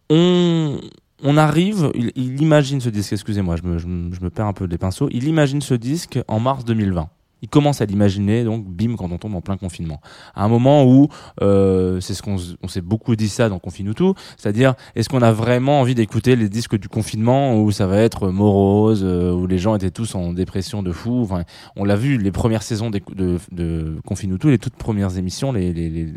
on 0.08 0.80
on 1.22 1.36
arrive, 1.36 1.90
il, 1.94 2.40
imagine 2.40 2.80
ce 2.80 2.88
disque, 2.88 3.12
excusez-moi, 3.12 3.56
je 3.56 3.62
me, 3.62 3.76
je, 3.78 3.86
me- 3.86 4.14
je 4.14 4.22
me 4.22 4.30
perds 4.30 4.46
un 4.46 4.54
peu 4.54 4.66
des 4.66 4.78
pinceaux, 4.78 5.08
il 5.10 5.24
imagine 5.24 5.60
ce 5.60 5.74
disque 5.74 6.18
en 6.28 6.40
mars 6.40 6.64
2020. 6.64 7.10
Il 7.42 7.48
commence 7.48 7.80
à 7.80 7.86
l'imaginer, 7.86 8.44
donc 8.44 8.64
bim, 8.66 8.96
quand 8.96 9.10
on 9.10 9.18
tombe 9.18 9.34
en 9.34 9.40
plein 9.40 9.56
confinement. 9.56 10.00
À 10.34 10.44
un 10.44 10.48
moment 10.48 10.84
où, 10.84 11.08
euh, 11.42 12.00
c'est 12.00 12.14
ce 12.14 12.22
qu'on 12.22 12.36
s'est 12.68 12.80
beaucoup 12.80 13.16
dit 13.16 13.28
ça 13.28 13.48
dans 13.48 13.58
Confine 13.58 13.92
c'est-à-dire, 14.36 14.74
est-ce 14.94 15.08
qu'on 15.08 15.22
a 15.22 15.32
vraiment 15.32 15.80
envie 15.80 15.94
d'écouter 15.94 16.36
les 16.36 16.48
disques 16.48 16.78
du 16.78 16.88
confinement 16.88 17.56
où 17.60 17.70
ça 17.72 17.86
va 17.86 17.98
être 17.98 18.28
morose, 18.28 19.02
euh, 19.04 19.32
où 19.32 19.46
les 19.46 19.58
gens 19.58 19.74
étaient 19.74 19.90
tous 19.90 20.14
en 20.14 20.32
dépression 20.32 20.82
de 20.82 20.92
fou? 20.92 21.20
Enfin, 21.22 21.44
on 21.76 21.84
l'a 21.84 21.96
vu, 21.96 22.18
les 22.18 22.30
premières 22.32 22.62
saisons 22.62 22.90
de, 22.90 23.00
de 23.52 23.96
les 24.50 24.58
toutes 24.58 24.76
premières 24.76 25.16
émissions, 25.16 25.52
les- 25.52 26.12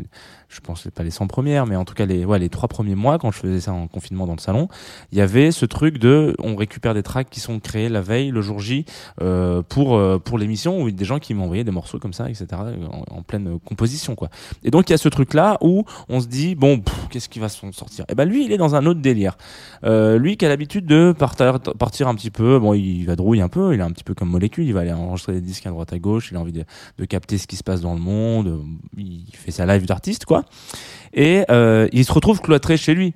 je 0.48 0.60
pense 0.60 0.88
pas 0.94 1.02
les 1.02 1.10
100 1.10 1.26
premières, 1.26 1.66
mais 1.66 1.76
en 1.76 1.84
tout 1.84 1.94
cas 1.94 2.06
les, 2.06 2.24
ouais, 2.24 2.38
les 2.38 2.48
trois 2.48 2.68
premiers 2.68 2.94
mois 2.94 3.18
quand 3.18 3.30
je 3.30 3.38
faisais 3.38 3.60
ça 3.60 3.72
en 3.72 3.86
confinement 3.86 4.26
dans 4.26 4.34
le 4.34 4.40
salon, 4.40 4.68
il 5.12 5.18
y 5.18 5.20
avait 5.20 5.50
ce 5.50 5.66
truc 5.66 5.98
de, 5.98 6.34
on 6.38 6.56
récupère 6.56 6.94
des 6.94 7.02
tracks 7.02 7.28
qui 7.30 7.40
sont 7.40 7.60
créés 7.60 7.88
la 7.88 8.00
veille, 8.00 8.30
le 8.30 8.42
jour 8.42 8.60
J, 8.60 8.84
euh, 9.20 9.62
pour 9.62 9.96
euh, 9.96 10.18
pour 10.18 10.38
l'émission, 10.38 10.82
où 10.82 10.90
des 10.90 11.04
gens 11.04 11.18
qui 11.18 11.34
m'envoyaient 11.34 11.64
des 11.64 11.70
morceaux 11.70 11.98
comme 11.98 12.12
ça, 12.12 12.28
etc. 12.28 12.46
En, 13.10 13.22
pleine 13.22 13.58
composition, 13.64 14.14
quoi. 14.14 14.28
Et 14.64 14.70
donc 14.70 14.90
il 14.90 14.92
y 14.92 14.94
a 14.94 14.98
ce 14.98 15.08
truc 15.08 15.34
là 15.34 15.56
où 15.62 15.84
on 16.08 16.20
se 16.20 16.26
dit 16.26 16.54
bon, 16.54 16.82
qu'est-ce 17.10 17.28
qui 17.28 17.38
va 17.38 17.48
s'en 17.48 17.72
sortir? 17.72 18.04
Et 18.08 18.14
ben 18.14 18.24
lui, 18.24 18.44
il 18.44 18.52
est 18.52 18.58
dans 18.58 18.74
un 18.74 18.84
autre 18.86 19.00
délire. 19.00 19.36
Euh, 19.84 20.18
lui 20.18 20.36
qui 20.36 20.44
a 20.44 20.48
l'habitude 20.48 20.86
de 20.86 21.14
partir, 21.16 21.60
partir 21.60 22.08
un 22.08 22.14
petit 22.14 22.30
peu, 22.30 22.58
bon, 22.58 22.74
il 22.74 23.04
va 23.04 23.16
drouiller 23.16 23.42
un 23.42 23.48
peu, 23.48 23.74
il 23.74 23.80
est 23.80 23.82
un 23.82 23.90
petit 23.90 24.04
peu 24.04 24.14
comme 24.14 24.28
molécule, 24.28 24.66
il 24.66 24.74
va 24.74 24.80
aller 24.80 24.92
enregistrer 24.92 25.32
des 25.32 25.40
disques 25.40 25.66
à 25.66 25.70
droite 25.70 25.92
à 25.92 25.98
gauche, 25.98 26.28
il 26.30 26.36
a 26.36 26.40
envie 26.40 26.52
de, 26.52 26.64
de 26.98 27.04
capter 27.04 27.38
ce 27.38 27.46
qui 27.46 27.56
se 27.56 27.62
passe 27.62 27.80
dans 27.80 27.94
le 27.94 28.00
monde, 28.00 28.60
il 28.96 29.24
fait 29.32 29.50
sa 29.50 29.66
live 29.66 29.86
d'artiste, 29.86 30.24
quoi. 30.24 30.33
Et 31.12 31.44
euh, 31.50 31.88
il 31.92 32.04
se 32.04 32.12
retrouve 32.12 32.40
cloîtré 32.40 32.76
chez 32.76 32.94
lui. 32.94 33.14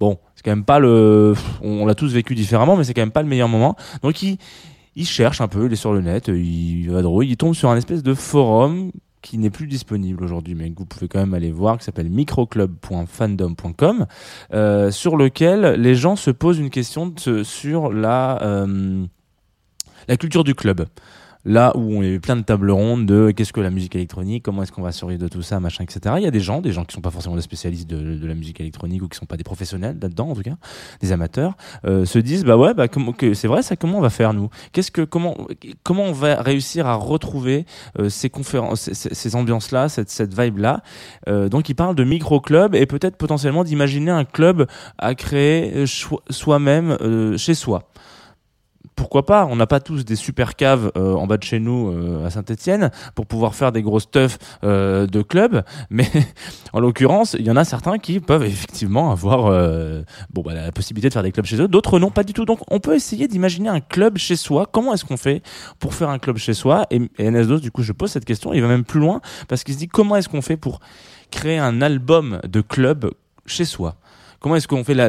Bon, 0.00 0.18
c'est 0.34 0.44
quand 0.44 0.50
même 0.50 0.64
pas 0.64 0.78
le. 0.78 1.34
On 1.62 1.86
l'a 1.86 1.94
tous 1.94 2.12
vécu 2.12 2.34
différemment, 2.34 2.76
mais 2.76 2.84
c'est 2.84 2.94
quand 2.94 3.02
même 3.02 3.12
pas 3.12 3.22
le 3.22 3.28
meilleur 3.28 3.48
moment. 3.48 3.76
Donc 4.02 4.22
il, 4.22 4.38
il 4.96 5.06
cherche 5.06 5.40
un 5.40 5.48
peu, 5.48 5.66
il 5.66 5.72
est 5.72 5.76
sur 5.76 5.92
le 5.92 6.00
net, 6.00 6.28
il 6.28 6.90
vadrouille, 6.90 7.30
il 7.30 7.36
tombe 7.36 7.54
sur 7.54 7.70
un 7.70 7.76
espèce 7.76 8.02
de 8.02 8.14
forum 8.14 8.90
qui 9.24 9.38
n'est 9.38 9.50
plus 9.50 9.66
disponible 9.66 10.22
aujourd'hui, 10.22 10.54
mais 10.54 10.70
que 10.70 10.78
vous 10.78 10.84
pouvez 10.84 11.08
quand 11.08 11.18
même 11.18 11.32
aller 11.32 11.50
voir, 11.50 11.78
qui 11.78 11.84
s'appelle 11.84 12.10
microclub.fandom.com, 12.10 14.06
euh, 14.52 14.90
sur 14.90 15.16
lequel 15.16 15.80
les 15.80 15.94
gens 15.94 16.14
se 16.14 16.30
posent 16.30 16.58
une 16.58 16.68
question 16.68 17.14
sur 17.42 17.90
la, 17.90 18.42
euh, 18.42 19.06
la 20.08 20.16
culture 20.18 20.44
du 20.44 20.54
club. 20.54 20.84
Là 21.44 21.72
où 21.76 21.80
on 21.98 22.00
a 22.00 22.06
eu 22.06 22.20
plein 22.20 22.36
de 22.36 22.42
tables 22.42 22.70
rondes 22.70 23.04
de 23.06 23.30
qu'est-ce 23.30 23.52
que 23.52 23.60
la 23.60 23.70
musique 23.70 23.94
électronique, 23.94 24.42
comment 24.42 24.62
est-ce 24.62 24.72
qu'on 24.72 24.82
va 24.82 24.92
survivre 24.92 25.20
de 25.20 25.28
tout 25.28 25.42
ça, 25.42 25.60
machin, 25.60 25.84
etc. 25.84 26.14
Il 26.18 26.22
y 26.22 26.26
a 26.26 26.30
des 26.30 26.40
gens, 26.40 26.60
des 26.62 26.72
gens 26.72 26.84
qui 26.84 26.94
sont 26.94 27.02
pas 27.02 27.10
forcément 27.10 27.36
des 27.36 27.42
spécialistes 27.42 27.88
de, 27.88 28.26
la 28.26 28.34
musique 28.34 28.60
électronique 28.60 29.02
ou 29.02 29.08
qui 29.08 29.18
sont 29.18 29.26
pas 29.26 29.36
des 29.36 29.44
professionnels 29.44 29.98
là-dedans 30.00 30.30
en 30.30 30.34
tout 30.34 30.42
cas, 30.42 30.56
des 31.02 31.12
amateurs, 31.12 31.54
euh, 31.84 32.06
se 32.06 32.18
disent 32.18 32.44
bah 32.44 32.56
ouais, 32.56 32.72
bah 32.72 32.86
c'est 33.34 33.46
vrai 33.48 33.62
ça, 33.62 33.76
comment 33.76 33.98
on 33.98 34.00
va 34.00 34.10
faire 34.10 34.32
nous? 34.32 34.48
Qu'est-ce 34.72 34.90
que 34.90 35.02
comment 35.02 35.36
comment 35.82 36.04
on 36.04 36.12
va 36.12 36.40
réussir 36.40 36.86
à 36.86 36.94
retrouver 36.94 37.66
euh, 37.98 38.08
ces 38.08 38.30
conférences, 38.30 38.80
ces, 38.80 38.94
ces- 38.94 39.14
ces 39.14 39.36
ambiances-là, 39.36 39.88
cette 39.90 40.08
cette 40.10 40.38
vibe-là? 40.38 40.82
Euh, 41.28 41.48
Donc 41.50 41.68
ils 41.68 41.74
parlent 41.74 41.94
de 41.96 42.04
micro 42.04 42.40
club 42.40 42.74
et 42.74 42.86
peut-être 42.86 43.16
potentiellement 43.16 43.64
d'imaginer 43.64 44.10
un 44.10 44.24
club 44.24 44.66
à 44.98 45.14
créer 45.14 45.72
euh, 45.76 45.86
soi-même 46.30 46.96
euh, 47.02 47.36
chez 47.36 47.54
soi 47.54 47.90
pourquoi 48.96 49.26
pas 49.26 49.46
On 49.50 49.56
n'a 49.56 49.66
pas 49.66 49.80
tous 49.80 50.04
des 50.04 50.16
super 50.16 50.56
caves 50.56 50.92
euh, 50.96 51.14
en 51.14 51.26
bas 51.26 51.36
de 51.36 51.42
chez 51.42 51.60
nous 51.60 51.90
euh, 51.90 52.26
à 52.26 52.30
Saint-Etienne 52.30 52.90
pour 53.14 53.26
pouvoir 53.26 53.54
faire 53.54 53.72
des 53.72 53.82
grosses 53.82 54.10
teufs 54.10 54.38
euh, 54.62 55.06
de 55.06 55.22
club, 55.22 55.62
mais 55.90 56.08
en 56.72 56.80
l'occurrence, 56.80 57.36
il 57.38 57.46
y 57.46 57.50
en 57.50 57.56
a 57.56 57.64
certains 57.64 57.98
qui 57.98 58.20
peuvent 58.20 58.44
effectivement 58.44 59.10
avoir 59.10 59.46
euh, 59.46 60.02
bon, 60.32 60.42
bah, 60.42 60.54
la 60.54 60.72
possibilité 60.72 61.08
de 61.08 61.12
faire 61.12 61.22
des 61.22 61.32
clubs 61.32 61.46
chez 61.46 61.60
eux, 61.60 61.68
d'autres 61.68 61.98
non, 61.98 62.10
pas 62.10 62.24
du 62.24 62.32
tout. 62.32 62.44
Donc 62.44 62.60
on 62.70 62.80
peut 62.80 62.94
essayer 62.94 63.28
d'imaginer 63.28 63.68
un 63.68 63.80
club 63.80 64.18
chez 64.18 64.36
soi. 64.36 64.66
Comment 64.70 64.94
est-ce 64.94 65.04
qu'on 65.04 65.16
fait 65.16 65.42
pour 65.78 65.94
faire 65.94 66.08
un 66.08 66.18
club 66.18 66.36
chez 66.36 66.54
soi? 66.54 66.86
Et, 66.90 66.96
et 67.18 67.30
NS2, 67.30 67.60
du 67.60 67.70
coup, 67.70 67.82
je 67.82 67.92
pose 67.92 68.10
cette 68.10 68.24
question, 68.24 68.52
il 68.52 68.62
va 68.62 68.68
même 68.68 68.84
plus 68.84 69.00
loin 69.00 69.20
parce 69.48 69.64
qu'il 69.64 69.74
se 69.74 69.78
dit 69.78 69.88
comment 69.88 70.16
est-ce 70.16 70.28
qu'on 70.28 70.42
fait 70.42 70.56
pour 70.56 70.80
créer 71.30 71.58
un 71.58 71.82
album 71.82 72.40
de 72.44 72.60
club 72.60 73.10
chez 73.46 73.64
soi? 73.64 73.96
Comment 74.44 74.56
est-ce 74.56 74.68
qu'on 74.68 74.84
fait 74.84 74.92
la, 74.92 75.08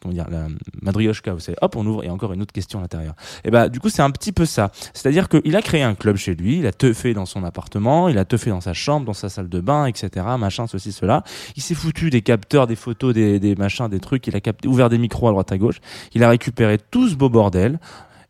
comment 0.00 0.14
dire, 0.14 0.24
la 0.30 0.46
madrioshka, 0.80 1.34
vous 1.34 1.40
savez, 1.40 1.58
hop, 1.60 1.76
on 1.76 1.84
ouvre, 1.84 2.04
et 2.04 2.08
encore 2.08 2.32
une 2.32 2.40
autre 2.40 2.54
question 2.54 2.78
à 2.78 2.82
l'intérieur. 2.82 3.12
Et 3.44 3.50
bah, 3.50 3.68
du 3.68 3.80
coup, 3.80 3.90
c'est 3.90 4.00
un 4.00 4.10
petit 4.10 4.32
peu 4.32 4.46
ça. 4.46 4.70
C'est-à-dire 4.94 5.28
qu'il 5.28 5.54
a 5.54 5.60
créé 5.60 5.82
un 5.82 5.94
club 5.94 6.16
chez 6.16 6.34
lui, 6.34 6.60
il 6.60 6.66
a 6.66 6.72
teufé 6.72 7.12
dans 7.12 7.26
son 7.26 7.44
appartement, 7.44 8.08
il 8.08 8.16
a 8.16 8.24
teufé 8.24 8.48
dans 8.48 8.62
sa 8.62 8.72
chambre, 8.72 9.04
dans 9.04 9.12
sa 9.12 9.28
salle 9.28 9.50
de 9.50 9.60
bain, 9.60 9.84
etc., 9.84 10.24
machin, 10.38 10.66
ceci, 10.66 10.90
cela. 10.90 11.22
Il 11.54 11.62
s'est 11.62 11.74
foutu 11.74 12.08
des 12.08 12.22
capteurs, 12.22 12.66
des 12.66 12.76
photos, 12.76 13.12
des, 13.12 13.38
des 13.38 13.54
machins, 13.56 13.88
des 13.88 14.00
trucs, 14.00 14.26
il 14.26 14.34
a 14.34 14.40
capté, 14.40 14.68
ouvert 14.68 14.88
des 14.88 14.96
micros 14.96 15.28
à 15.28 15.32
droite 15.32 15.52
à 15.52 15.58
gauche, 15.58 15.80
il 16.14 16.24
a 16.24 16.30
récupéré 16.30 16.78
tout 16.78 17.10
ce 17.10 17.14
beau 17.14 17.28
bordel, 17.28 17.78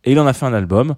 et 0.03 0.11
il 0.11 0.19
en 0.19 0.27
a 0.27 0.33
fait 0.33 0.47
un 0.47 0.55
album 0.55 0.97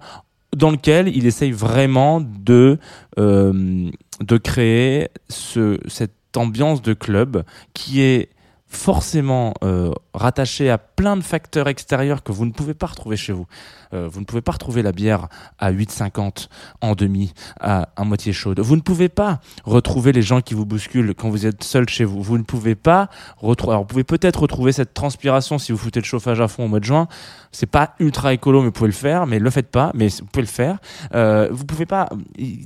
dans 0.57 0.71
lequel 0.71 1.15
il 1.15 1.27
essaye 1.27 1.51
vraiment 1.51 2.19
de, 2.19 2.79
euh, 3.19 3.91
de 4.21 4.37
créer 4.37 5.09
ce, 5.29 5.77
cette 5.87 6.15
ambiance 6.35 6.81
de 6.81 6.93
club 6.93 7.43
qui 7.75 8.01
est 8.01 8.29
forcément 8.69 9.53
euh, 9.63 9.91
rattaché 10.13 10.69
à 10.69 10.77
plein 10.77 11.17
de 11.17 11.23
facteurs 11.23 11.67
extérieurs 11.67 12.21
que 12.23 12.31
vous 12.31 12.45
ne 12.45 12.51
pouvez 12.51 12.75
pas 12.75 12.85
retrouver 12.85 13.17
chez 13.17 13.33
vous. 13.33 13.47
Euh, 13.93 14.07
vous 14.07 14.19
ne 14.19 14.25
pouvez 14.25 14.41
pas 14.41 14.51
retrouver 14.51 14.83
la 14.83 14.91
bière 14.91 15.27
à 15.57 15.71
8,50 15.71 16.47
en 16.81 16.93
demi, 16.93 17.33
à, 17.59 17.89
à 17.95 18.03
moitié 18.03 18.31
chaude. 18.31 18.59
Vous 18.59 18.75
ne 18.75 18.81
pouvez 18.81 19.09
pas 19.09 19.39
retrouver 19.65 20.11
les 20.11 20.21
gens 20.21 20.41
qui 20.41 20.53
vous 20.53 20.65
bousculent 20.67 21.15
quand 21.15 21.29
vous 21.31 21.47
êtes 21.47 21.63
seul 21.63 21.89
chez 21.89 22.05
vous. 22.05 22.21
Vous 22.21 22.37
ne 22.37 22.43
pouvez 22.43 22.75
pas 22.75 23.09
retrouver. 23.37 23.71
Alors, 23.73 23.81
vous 23.83 23.87
pouvez 23.87 24.03
peut-être 24.03 24.41
retrouver 24.41 24.71
cette 24.71 24.93
transpiration 24.93 25.57
si 25.57 25.71
vous 25.71 25.77
foutez 25.79 25.99
le 25.99 26.05
chauffage 26.05 26.39
à 26.39 26.47
fond 26.47 26.65
au 26.65 26.67
mois 26.67 26.79
de 26.79 26.85
juin. 26.85 27.07
C'est 27.51 27.65
pas 27.65 27.95
ultra 27.99 28.33
écolo, 28.33 28.59
mais 28.59 28.67
vous 28.67 28.71
pouvez 28.71 28.89
le 28.89 28.93
faire. 28.93 29.25
Mais 29.25 29.39
le 29.39 29.49
faites 29.49 29.71
pas. 29.71 29.91
Mais 29.95 30.09
vous 30.09 30.25
pouvez 30.27 30.43
le 30.43 30.47
faire. 30.47 30.77
Euh, 31.15 31.47
vous 31.51 31.65
pouvez 31.65 31.87
pas. 31.87 32.07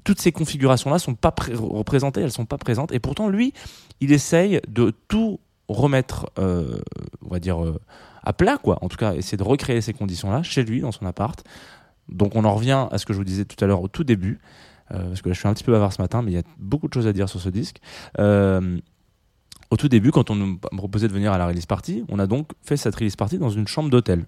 Toutes 0.04 0.20
ces 0.20 0.34
configurations-là 0.34 1.00
sont 1.00 1.16
pas 1.16 1.32
pré- 1.32 1.54
représentées. 1.56 2.20
Elles 2.20 2.32
sont 2.34 2.46
pas 2.46 2.58
présentes. 2.58 2.92
Et 2.92 3.00
pourtant, 3.00 3.30
lui, 3.30 3.54
il 4.02 4.12
essaye 4.12 4.60
de 4.68 4.94
tout 5.08 5.40
remettre, 5.74 6.30
euh, 6.40 6.80
on 7.26 7.30
va 7.30 7.40
dire, 7.40 7.64
euh, 7.64 7.80
à 8.24 8.34
plat, 8.34 8.58
quoi. 8.58 8.78
En 8.82 8.90
tout 8.90 8.98
cas, 8.98 9.14
essayer 9.14 9.38
de 9.38 9.44
recréer 9.44 9.82
ces 9.82 9.94
conditions-là 9.94 10.44
chez 10.44 10.64
lui, 10.64 10.82
dans 10.82 10.92
son 10.92 11.06
appart. 11.06 11.44
Donc, 12.10 12.36
on 12.36 12.46
en 12.46 12.54
revient 12.54 12.88
à 12.92 12.98
ce 12.98 13.06
que 13.06 13.14
je 13.14 13.18
vous 13.18 13.24
disais 13.24 13.46
tout 13.46 13.62
à 13.64 13.68
l'heure 13.68 13.82
au 13.82 13.88
tout 13.88 14.04
début, 14.04 14.40
euh, 14.92 15.08
parce 15.08 15.22
que 15.22 15.30
là, 15.30 15.34
je 15.34 15.40
suis 15.40 15.48
un 15.48 15.54
petit 15.54 15.64
peu 15.64 15.72
bavard 15.72 15.94
ce 15.94 16.02
matin, 16.02 16.22
mais 16.22 16.32
il 16.32 16.36
y 16.36 16.40
a 16.40 16.44
beaucoup 16.58 16.88
de 16.88 16.94
choses 16.94 17.08
à 17.08 17.14
dire 17.14 17.30
sur 17.30 17.40
ce 17.40 17.50
disque. 17.50 17.80
Au 18.18 19.78
tout 19.78 19.88
début, 19.88 20.12
quand 20.12 20.30
on 20.30 20.36
nous 20.36 20.58
proposait 20.58 21.08
de 21.08 21.14
venir 21.14 21.34
à 21.34 21.38
la 21.40 21.48
release 21.48 21.66
party, 21.66 22.04
on 22.08 22.20
a 22.20 22.28
donc 22.28 22.52
fait 22.62 22.78
cette 22.78 22.96
release 22.96 23.16
party 23.16 23.40
dans 23.40 23.50
une 23.50 23.68
chambre 23.68 23.90
d'hôtel. 23.90 24.26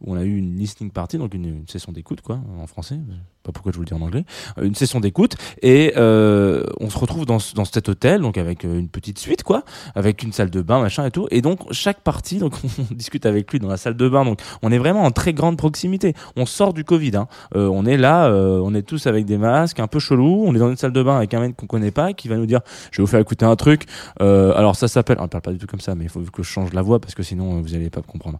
Où 0.00 0.14
on 0.14 0.16
a 0.16 0.22
eu 0.22 0.36
une 0.36 0.56
listening 0.56 0.90
party, 0.90 1.18
donc 1.18 1.34
une, 1.34 1.44
une 1.44 1.68
session 1.68 1.92
d'écoute, 1.92 2.22
quoi, 2.22 2.40
en 2.58 2.66
français. 2.66 2.98
Pas 3.42 3.52
pourquoi 3.52 3.72
je 3.72 3.76
vous 3.76 3.82
le 3.82 3.86
dis 3.86 3.94
en 3.94 4.00
anglais. 4.00 4.24
Euh, 4.58 4.64
Une 4.64 4.74
session 4.74 5.00
d'écoute. 5.00 5.36
Et 5.62 5.92
euh, 5.96 6.64
on 6.80 6.90
se 6.90 6.98
retrouve 6.98 7.24
dans, 7.24 7.38
dans 7.54 7.64
cet 7.64 7.88
hôtel, 7.88 8.20
donc 8.20 8.38
avec 8.38 8.64
euh, 8.64 8.78
une 8.78 8.88
petite 8.88 9.18
suite, 9.18 9.42
quoi, 9.42 9.64
avec 9.94 10.22
une 10.22 10.32
salle 10.32 10.50
de 10.50 10.62
bain, 10.62 10.80
machin 10.80 11.06
et 11.06 11.10
tout. 11.10 11.26
Et 11.30 11.40
donc, 11.40 11.60
chaque 11.72 12.00
partie, 12.00 12.38
donc 12.38 12.54
on 12.78 12.94
discute 12.94 13.26
avec 13.26 13.50
lui 13.52 13.58
dans 13.58 13.68
la 13.68 13.76
salle 13.76 13.96
de 13.96 14.08
bain. 14.08 14.24
Donc, 14.24 14.40
on 14.62 14.70
est 14.72 14.78
vraiment 14.78 15.04
en 15.04 15.10
très 15.10 15.32
grande 15.32 15.56
proximité. 15.56 16.14
On 16.36 16.46
sort 16.46 16.72
du 16.72 16.84
Covid. 16.84 17.16
Hein. 17.16 17.28
Euh, 17.56 17.68
on 17.72 17.86
est 17.86 17.96
là, 17.96 18.26
euh, 18.26 18.60
on 18.62 18.74
est 18.74 18.82
tous 18.82 19.06
avec 19.06 19.24
des 19.24 19.38
masques, 19.38 19.80
un 19.80 19.86
peu 19.86 19.98
chelou. 19.98 20.44
On 20.46 20.54
est 20.54 20.58
dans 20.58 20.70
une 20.70 20.76
salle 20.76 20.92
de 20.92 21.02
bain 21.02 21.16
avec 21.16 21.32
un 21.34 21.40
mec 21.40 21.56
qu'on 21.56 21.66
connaît 21.66 21.90
pas, 21.90 22.12
qui 22.12 22.28
va 22.28 22.36
nous 22.36 22.46
dire, 22.46 22.60
je 22.90 23.00
vais 23.00 23.04
vous 23.04 23.10
faire 23.10 23.20
écouter 23.20 23.44
un 23.44 23.56
truc. 23.56 23.84
Euh, 24.20 24.52
alors, 24.56 24.76
ça 24.76 24.88
s'appelle, 24.88 25.18
on 25.20 25.28
parle 25.28 25.42
pas 25.42 25.52
du 25.52 25.58
tout 25.58 25.66
comme 25.66 25.80
ça, 25.80 25.94
mais 25.94 26.04
il 26.04 26.10
faut 26.10 26.20
que 26.20 26.42
je 26.42 26.48
change 26.48 26.72
la 26.72 26.82
voix 26.82 27.00
parce 27.00 27.14
que 27.14 27.22
sinon, 27.22 27.60
vous 27.60 27.74
allez 27.74 27.90
pas 27.90 28.02
comprendre. 28.02 28.38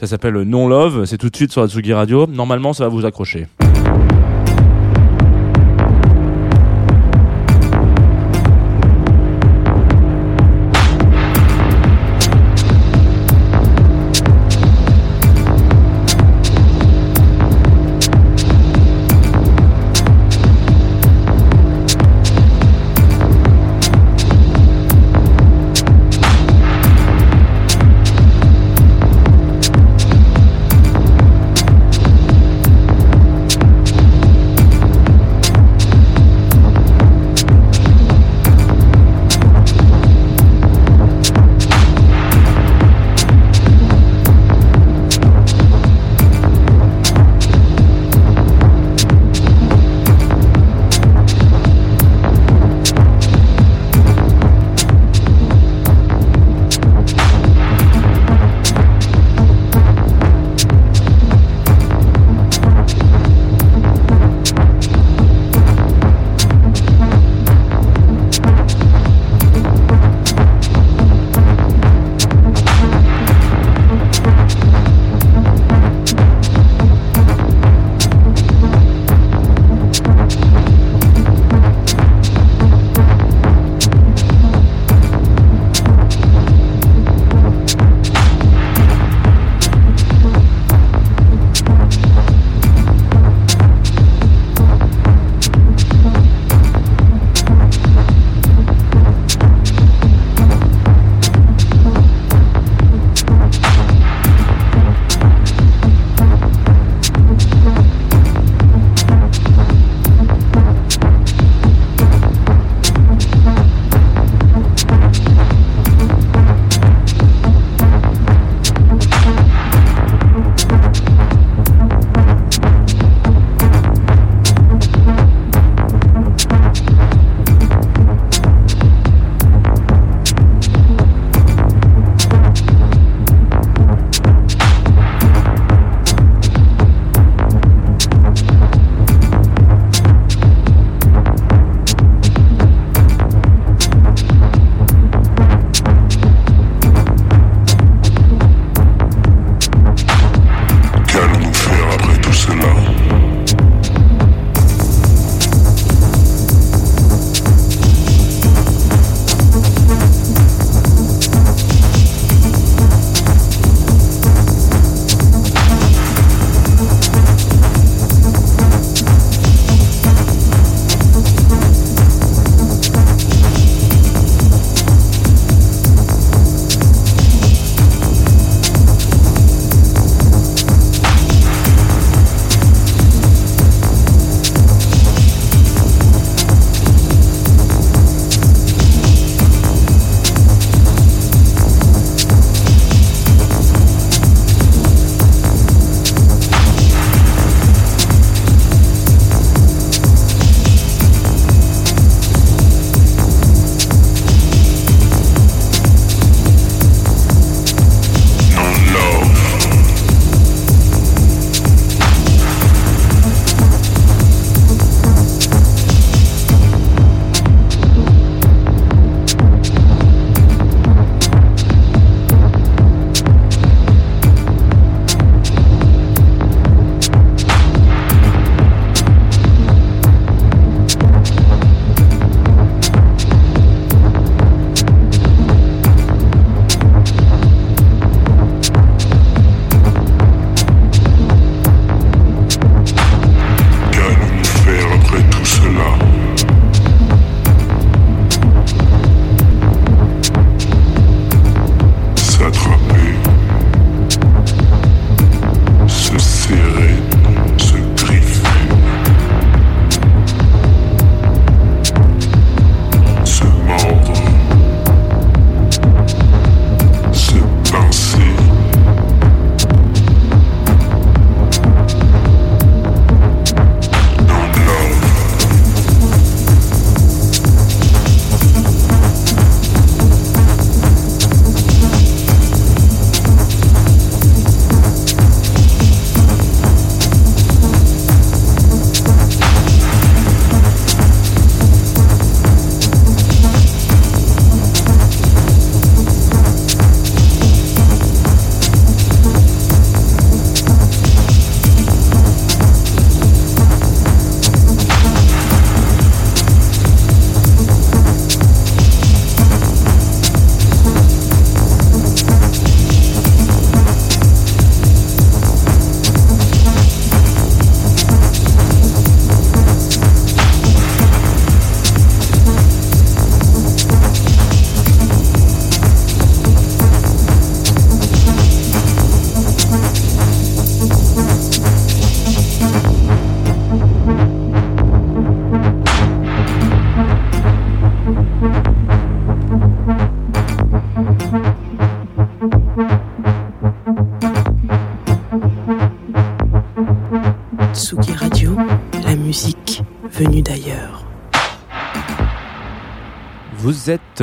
Ça 0.00 0.06
s'appelle 0.06 0.34
Non 0.42 0.68
Love. 0.68 1.04
C'est 1.04 1.18
tout 1.18 1.30
de 1.30 1.36
suite 1.36 1.52
sur 1.52 1.60
la 1.60 1.68
Tsugi 1.68 1.92
Radio. 1.92 2.26
Normalement, 2.26 2.72
ça 2.72 2.84
va 2.84 2.90
vous 2.90 3.06
accrocher. 3.06 3.46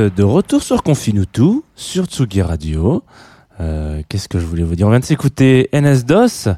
De 0.00 0.22
retour 0.22 0.62
sur 0.62 0.82
Confinutu, 0.82 1.62
sur 1.74 2.04
Tsugi 2.06 2.42
Radio. 2.42 3.02
Euh, 3.60 4.02
Qu'est-ce 4.08 4.28
que 4.28 4.38
je 4.38 4.44
voulais 4.46 4.62
vous 4.62 4.76
dire? 4.76 4.86
On 4.86 4.90
vient 4.90 5.00
de 5.00 5.04
s'écouter 5.04 5.68
NS-DOS, 5.72 6.48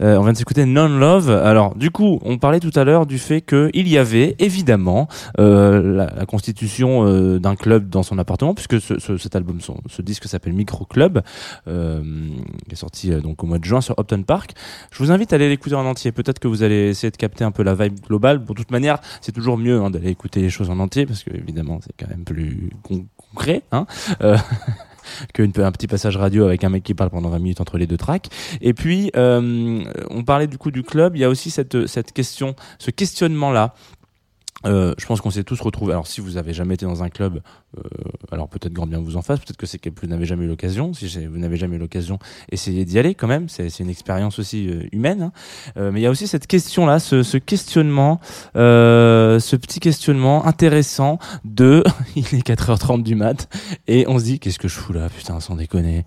euh, 0.00 0.16
on 0.16 0.22
vient 0.22 0.32
de 0.32 0.38
s'écouter 0.38 0.64
Non 0.64 0.88
Love. 0.88 1.30
Alors, 1.30 1.74
du 1.74 1.90
coup, 1.90 2.18
on 2.22 2.38
parlait 2.38 2.60
tout 2.60 2.70
à 2.74 2.84
l'heure 2.84 3.06
du 3.06 3.18
fait 3.18 3.42
qu'il 3.42 3.88
y 3.88 3.98
avait 3.98 4.34
évidemment 4.38 5.08
euh, 5.38 5.96
la, 5.96 6.12
la 6.16 6.26
constitution 6.26 7.06
euh, 7.06 7.38
d'un 7.38 7.56
club 7.56 7.88
dans 7.90 8.02
son 8.02 8.18
appartement, 8.18 8.54
puisque 8.54 8.80
ce, 8.80 8.98
ce- 8.98 9.16
cet 9.18 9.36
album, 9.36 9.58
ce 9.88 10.02
disque 10.02 10.24
s'appelle 10.26 10.54
Micro 10.54 10.84
Club, 10.86 11.22
euh, 11.68 12.02
qui 12.66 12.72
est 12.72 12.76
sorti 12.76 13.12
euh, 13.12 13.20
donc 13.20 13.42
au 13.44 13.46
mois 13.46 13.58
de 13.58 13.64
juin 13.64 13.80
sur 13.80 13.94
Upton 13.98 14.22
Park. 14.22 14.52
Je 14.90 14.98
vous 15.02 15.10
invite 15.12 15.32
à 15.32 15.36
aller 15.36 15.48
l'écouter 15.48 15.74
en 15.74 15.84
entier. 15.84 16.10
Peut-être 16.12 16.38
que 16.38 16.48
vous 16.48 16.62
allez 16.62 16.88
essayer 16.88 17.10
de 17.10 17.16
capter 17.16 17.44
un 17.44 17.50
peu 17.50 17.62
la 17.62 17.74
vibe 17.74 18.00
globale. 18.06 18.42
Pour 18.42 18.54
toute 18.54 18.70
manière, 18.70 18.98
c'est 19.20 19.32
toujours 19.32 19.58
mieux 19.58 19.80
hein, 19.80 19.90
d'aller 19.90 20.08
écouter 20.10 20.40
les 20.40 20.50
choses 20.50 20.70
en 20.70 20.78
entier, 20.78 21.06
parce 21.06 21.22
que 21.22 21.34
évidemment, 21.36 21.80
c'est 21.84 21.92
quand 21.98 22.08
même 22.10 22.24
plus 22.24 22.70
con- 22.82 23.06
concret. 23.16 23.62
Hein 23.72 23.86
euh, 24.22 24.36
qu'un 25.32 25.50
un 25.56 25.72
petit 25.72 25.86
passage 25.86 26.16
radio 26.16 26.44
avec 26.44 26.64
un 26.64 26.68
mec 26.68 26.82
qui 26.82 26.94
parle 26.94 27.10
pendant 27.10 27.28
20 27.30 27.38
minutes 27.38 27.60
entre 27.60 27.78
les 27.78 27.86
deux 27.86 27.96
tracks. 27.96 28.28
Et 28.60 28.74
puis, 28.74 29.10
euh, 29.16 29.84
on 30.10 30.24
parlait 30.24 30.46
du 30.46 30.58
coup 30.58 30.70
du 30.70 30.82
club. 30.82 31.16
Il 31.16 31.20
y 31.20 31.24
a 31.24 31.28
aussi 31.28 31.50
cette, 31.50 31.86
cette 31.86 32.12
question, 32.12 32.54
ce 32.78 32.90
questionnement-là. 32.90 33.74
Euh, 34.64 34.94
je 34.98 35.06
pense 35.06 35.20
qu'on 35.20 35.30
s'est 35.30 35.44
tous 35.44 35.60
retrouvés. 35.60 35.92
Alors, 35.92 36.06
si 36.06 36.20
vous 36.20 36.38
avez 36.38 36.52
jamais 36.52 36.74
été 36.74 36.86
dans 36.86 37.02
un 37.02 37.08
club, 37.08 37.40
alors 38.32 38.48
peut-être 38.48 38.72
grand 38.72 38.86
bien 38.86 39.00
vous 39.00 39.16
en 39.16 39.22
fasse, 39.22 39.38
peut-être 39.40 39.56
que 39.56 39.66
c'est 39.66 39.78
que 39.78 39.90
vous 40.00 40.06
n'avez 40.06 40.24
jamais 40.24 40.44
eu 40.44 40.48
l'occasion. 40.48 40.92
Si 40.92 41.26
vous 41.26 41.38
n'avez 41.38 41.56
jamais 41.56 41.76
eu 41.76 41.78
l'occasion, 41.78 42.18
essayez 42.50 42.84
d'y 42.84 42.98
aller 42.98 43.14
quand 43.14 43.26
même. 43.26 43.48
C'est 43.48 43.78
une 43.80 43.90
expérience 43.90 44.38
aussi 44.38 44.68
euh, 44.68 44.82
humaine. 44.92 45.22
hein. 45.22 45.32
Euh, 45.76 45.90
mais 45.92 46.00
il 46.00 46.02
y 46.02 46.06
a 46.06 46.10
aussi 46.10 46.26
cette 46.26 46.46
question-là, 46.46 46.98
ce, 46.98 47.22
ce 47.22 47.36
questionnement, 47.38 48.20
euh, 48.56 49.38
ce 49.38 49.56
petit 49.56 49.80
questionnement 49.80 50.44
intéressant 50.46 51.18
de, 51.44 51.82
il 52.16 52.24
est 52.34 52.46
4h30 52.46 53.02
du 53.02 53.14
mat, 53.14 53.48
et 53.86 54.06
on 54.08 54.18
se 54.18 54.24
dit, 54.24 54.38
qu'est-ce 54.38 54.58
que 54.58 54.68
je 54.68 54.74
fous 54.74 54.92
là, 54.92 55.08
putain, 55.08 55.40
sans 55.40 55.56
déconner. 55.56 56.04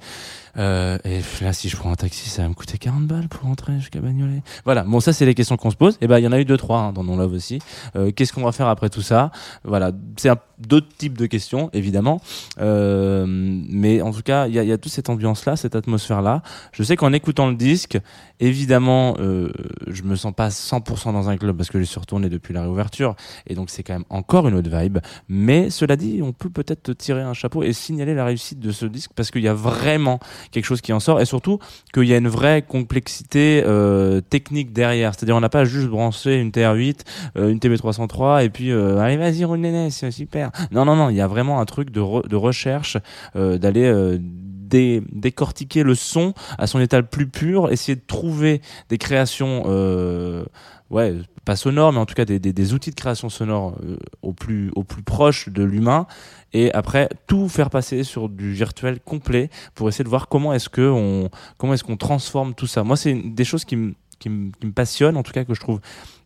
Euh, 0.58 0.97
et 1.05 1.21
là, 1.41 1.53
si 1.53 1.69
je 1.69 1.77
prends 1.77 1.91
un 1.91 1.95
taxi, 1.95 2.29
ça 2.29 2.41
va 2.41 2.49
me 2.49 2.53
coûter 2.53 2.77
40 2.77 3.05
balles 3.08 3.29
pour 3.29 3.43
rentrer 3.43 3.79
jusqu'à 3.79 4.01
Bagnolet. 4.01 4.41
Voilà. 4.65 4.84
Bon, 4.84 4.99
ça, 4.99 5.13
c'est 5.13 5.25
les 5.25 5.36
questions 5.36 5.58
qu'on 5.58 5.71
se 5.71 5.75
pose. 5.75 5.97
Et 6.01 6.08
ben, 6.08 6.17
il 6.19 6.23
y 6.23 6.27
en 6.27 6.32
a 6.32 6.39
eu 6.39 6.45
deux, 6.45 6.58
trois 6.58 6.79
hein, 6.79 6.91
dans 6.91 7.03
Non 7.03 7.15
Love 7.15 7.34
aussi. 7.34 7.60
Euh, 7.95 8.12
Qu'est-ce 8.12 8.34
qu'on 8.34 8.43
va 8.43 8.51
faire 8.51 8.67
après 8.67 8.89
tout 8.89 9.01
ça? 9.01 9.32
Voilà. 9.63 9.91
C'est 10.17 10.29
d'autres 10.60 10.88
types 10.98 11.17
de 11.17 11.26
questions, 11.26 11.69
évidemment. 11.74 12.22
Euh, 12.60 13.26
mais 13.28 14.02
en 14.02 14.12
tout 14.12 14.22
cas, 14.22 14.48
il 14.48 14.54
y 14.54 14.60
a, 14.60 14.63
y 14.63 14.72
a 14.72 14.78
toute 14.78 14.91
cette 14.91 15.10
ambiance-là, 15.10 15.56
cette 15.56 15.76
atmosphère-là. 15.76 16.41
Je 16.72 16.84
sais 16.84 16.95
qu'en 16.95 17.13
écoutant 17.13 17.48
le 17.48 17.56
disque, 17.56 17.98
évidemment, 18.39 19.15
euh, 19.19 19.52
je 19.88 20.04
me 20.04 20.15
sens 20.15 20.34
pas 20.34 20.50
100% 20.50 21.13
dans 21.13 21.30
un 21.30 21.38
club 21.38 21.58
parce 21.58 21.69
que 21.69 21.80
je 21.80 21.86
suis 21.86 22.00
retourné 22.00 22.30
depuis 22.30 22.54
la 22.54 22.62
réouverture. 22.62 23.15
Et 23.48 23.56
donc, 23.56 23.69
c'est 23.69 23.84
quand 23.84 23.93
même 23.93 24.06
encore 24.10 24.48
une 24.48 24.56
autre 24.56 24.69
vibe. 24.69 25.00
Mais 25.28 25.69
cela 25.69 25.95
dit, 25.95 26.22
on 26.24 26.34
peut 26.34 26.50
peut-être 26.50 26.93
tirer 26.93 27.22
un 27.22 27.34
chapeau 27.34 27.63
et 27.63 27.74
signaler 27.74 28.13
la 28.13 28.26
réussite 28.26 28.60
de 28.60 28.72
ce 28.72 28.86
disque 28.86 29.12
parce 29.15 29.32
qu'il 29.32 29.41
y 29.41 29.48
a 29.48 29.54
vraiment 29.54 30.19
quelque 30.52 30.65
chose 30.65 30.82
qui 30.82 30.93
en 30.93 31.00
sort 31.00 31.22
et 31.22 31.26
surtout 31.26 31.60
qu'il 31.93 32.06
y 32.06 32.13
a 32.13 32.17
une 32.17 32.28
vraie 32.28 32.62
complexité 32.62 33.63
euh, 33.65 34.22
technique 34.22 34.74
derrière. 34.74 35.13
C'est-à-dire 35.13 35.36
on 35.36 35.41
n'a 35.41 35.50
pas 35.50 35.65
juste 35.65 35.88
branché 35.88 36.39
une 36.39 36.52
TR8, 36.52 37.02
euh, 37.38 37.50
une 37.50 37.60
TB303 37.60 38.45
et 38.45 38.50
puis 38.50 38.72
euh, 38.72 38.98
allez 39.00 39.17
vas-y 39.17 39.45
roule 39.45 39.60
c'est 39.89 40.12
super. 40.12 40.48
Non 40.71 40.85
non 40.85 40.95
non, 40.95 41.09
il 41.09 41.15
y 41.15 41.21
a 41.21 41.27
vraiment 41.27 41.59
un 41.59 41.65
truc 41.65 41.91
de, 41.91 42.27
de 42.27 42.35
recherche 42.35 42.97
euh, 43.35 43.57
d'aller 43.57 43.85
euh, 43.85 44.17
dé- 44.21 45.01
décortiquer 45.12 45.83
le 45.83 45.95
son 45.95 46.33
à 46.57 46.67
son 46.67 46.79
état 46.79 46.99
le 46.99 47.05
plus 47.05 47.27
pur, 47.27 47.71
essayer 47.71 47.95
de 47.95 48.03
trouver 48.05 48.62
des 48.89 48.97
créations 48.97 49.63
euh, 49.67 50.43
ouais, 50.89 51.15
pas 51.45 51.55
sonores, 51.55 51.93
mais 51.93 51.99
en 51.99 52.05
tout 52.05 52.13
cas 52.15 52.25
des, 52.25 52.39
des, 52.39 52.53
des 52.53 52.73
outils 52.73 52.91
de 52.91 52.95
création 52.95 53.29
sonore 53.29 53.75
au 54.21 54.33
plus 54.33 54.71
au 54.75 54.83
plus 54.83 55.01
proche 55.03 55.49
de 55.49 55.63
l'humain 55.63 56.05
et 56.53 56.71
après 56.73 57.09
tout 57.27 57.47
faire 57.49 57.69
passer 57.69 58.03
sur 58.03 58.27
du 58.29 58.53
virtuel 58.53 58.99
complet 58.99 59.49
pour 59.75 59.88
essayer 59.89 60.03
de 60.03 60.09
voir 60.09 60.27
comment 60.27 60.53
est-ce 60.53 60.69
que 60.69 61.27
comment 61.57 61.73
est-ce 61.73 61.83
qu'on 61.83 61.97
transforme 61.97 62.53
tout 62.53 62.67
ça. 62.67 62.83
Moi, 62.83 62.97
c'est 62.97 63.13
des 63.13 63.43
choses 63.45 63.65
qui 63.65 63.75
me 63.75 63.93
qui 64.19 64.29
me 64.29 64.71
passionne, 64.71 65.17
en 65.17 65.23
tout 65.23 65.32
cas 65.32 65.45
que 65.45 65.53
je 65.53 65.60
trouve 65.60 65.79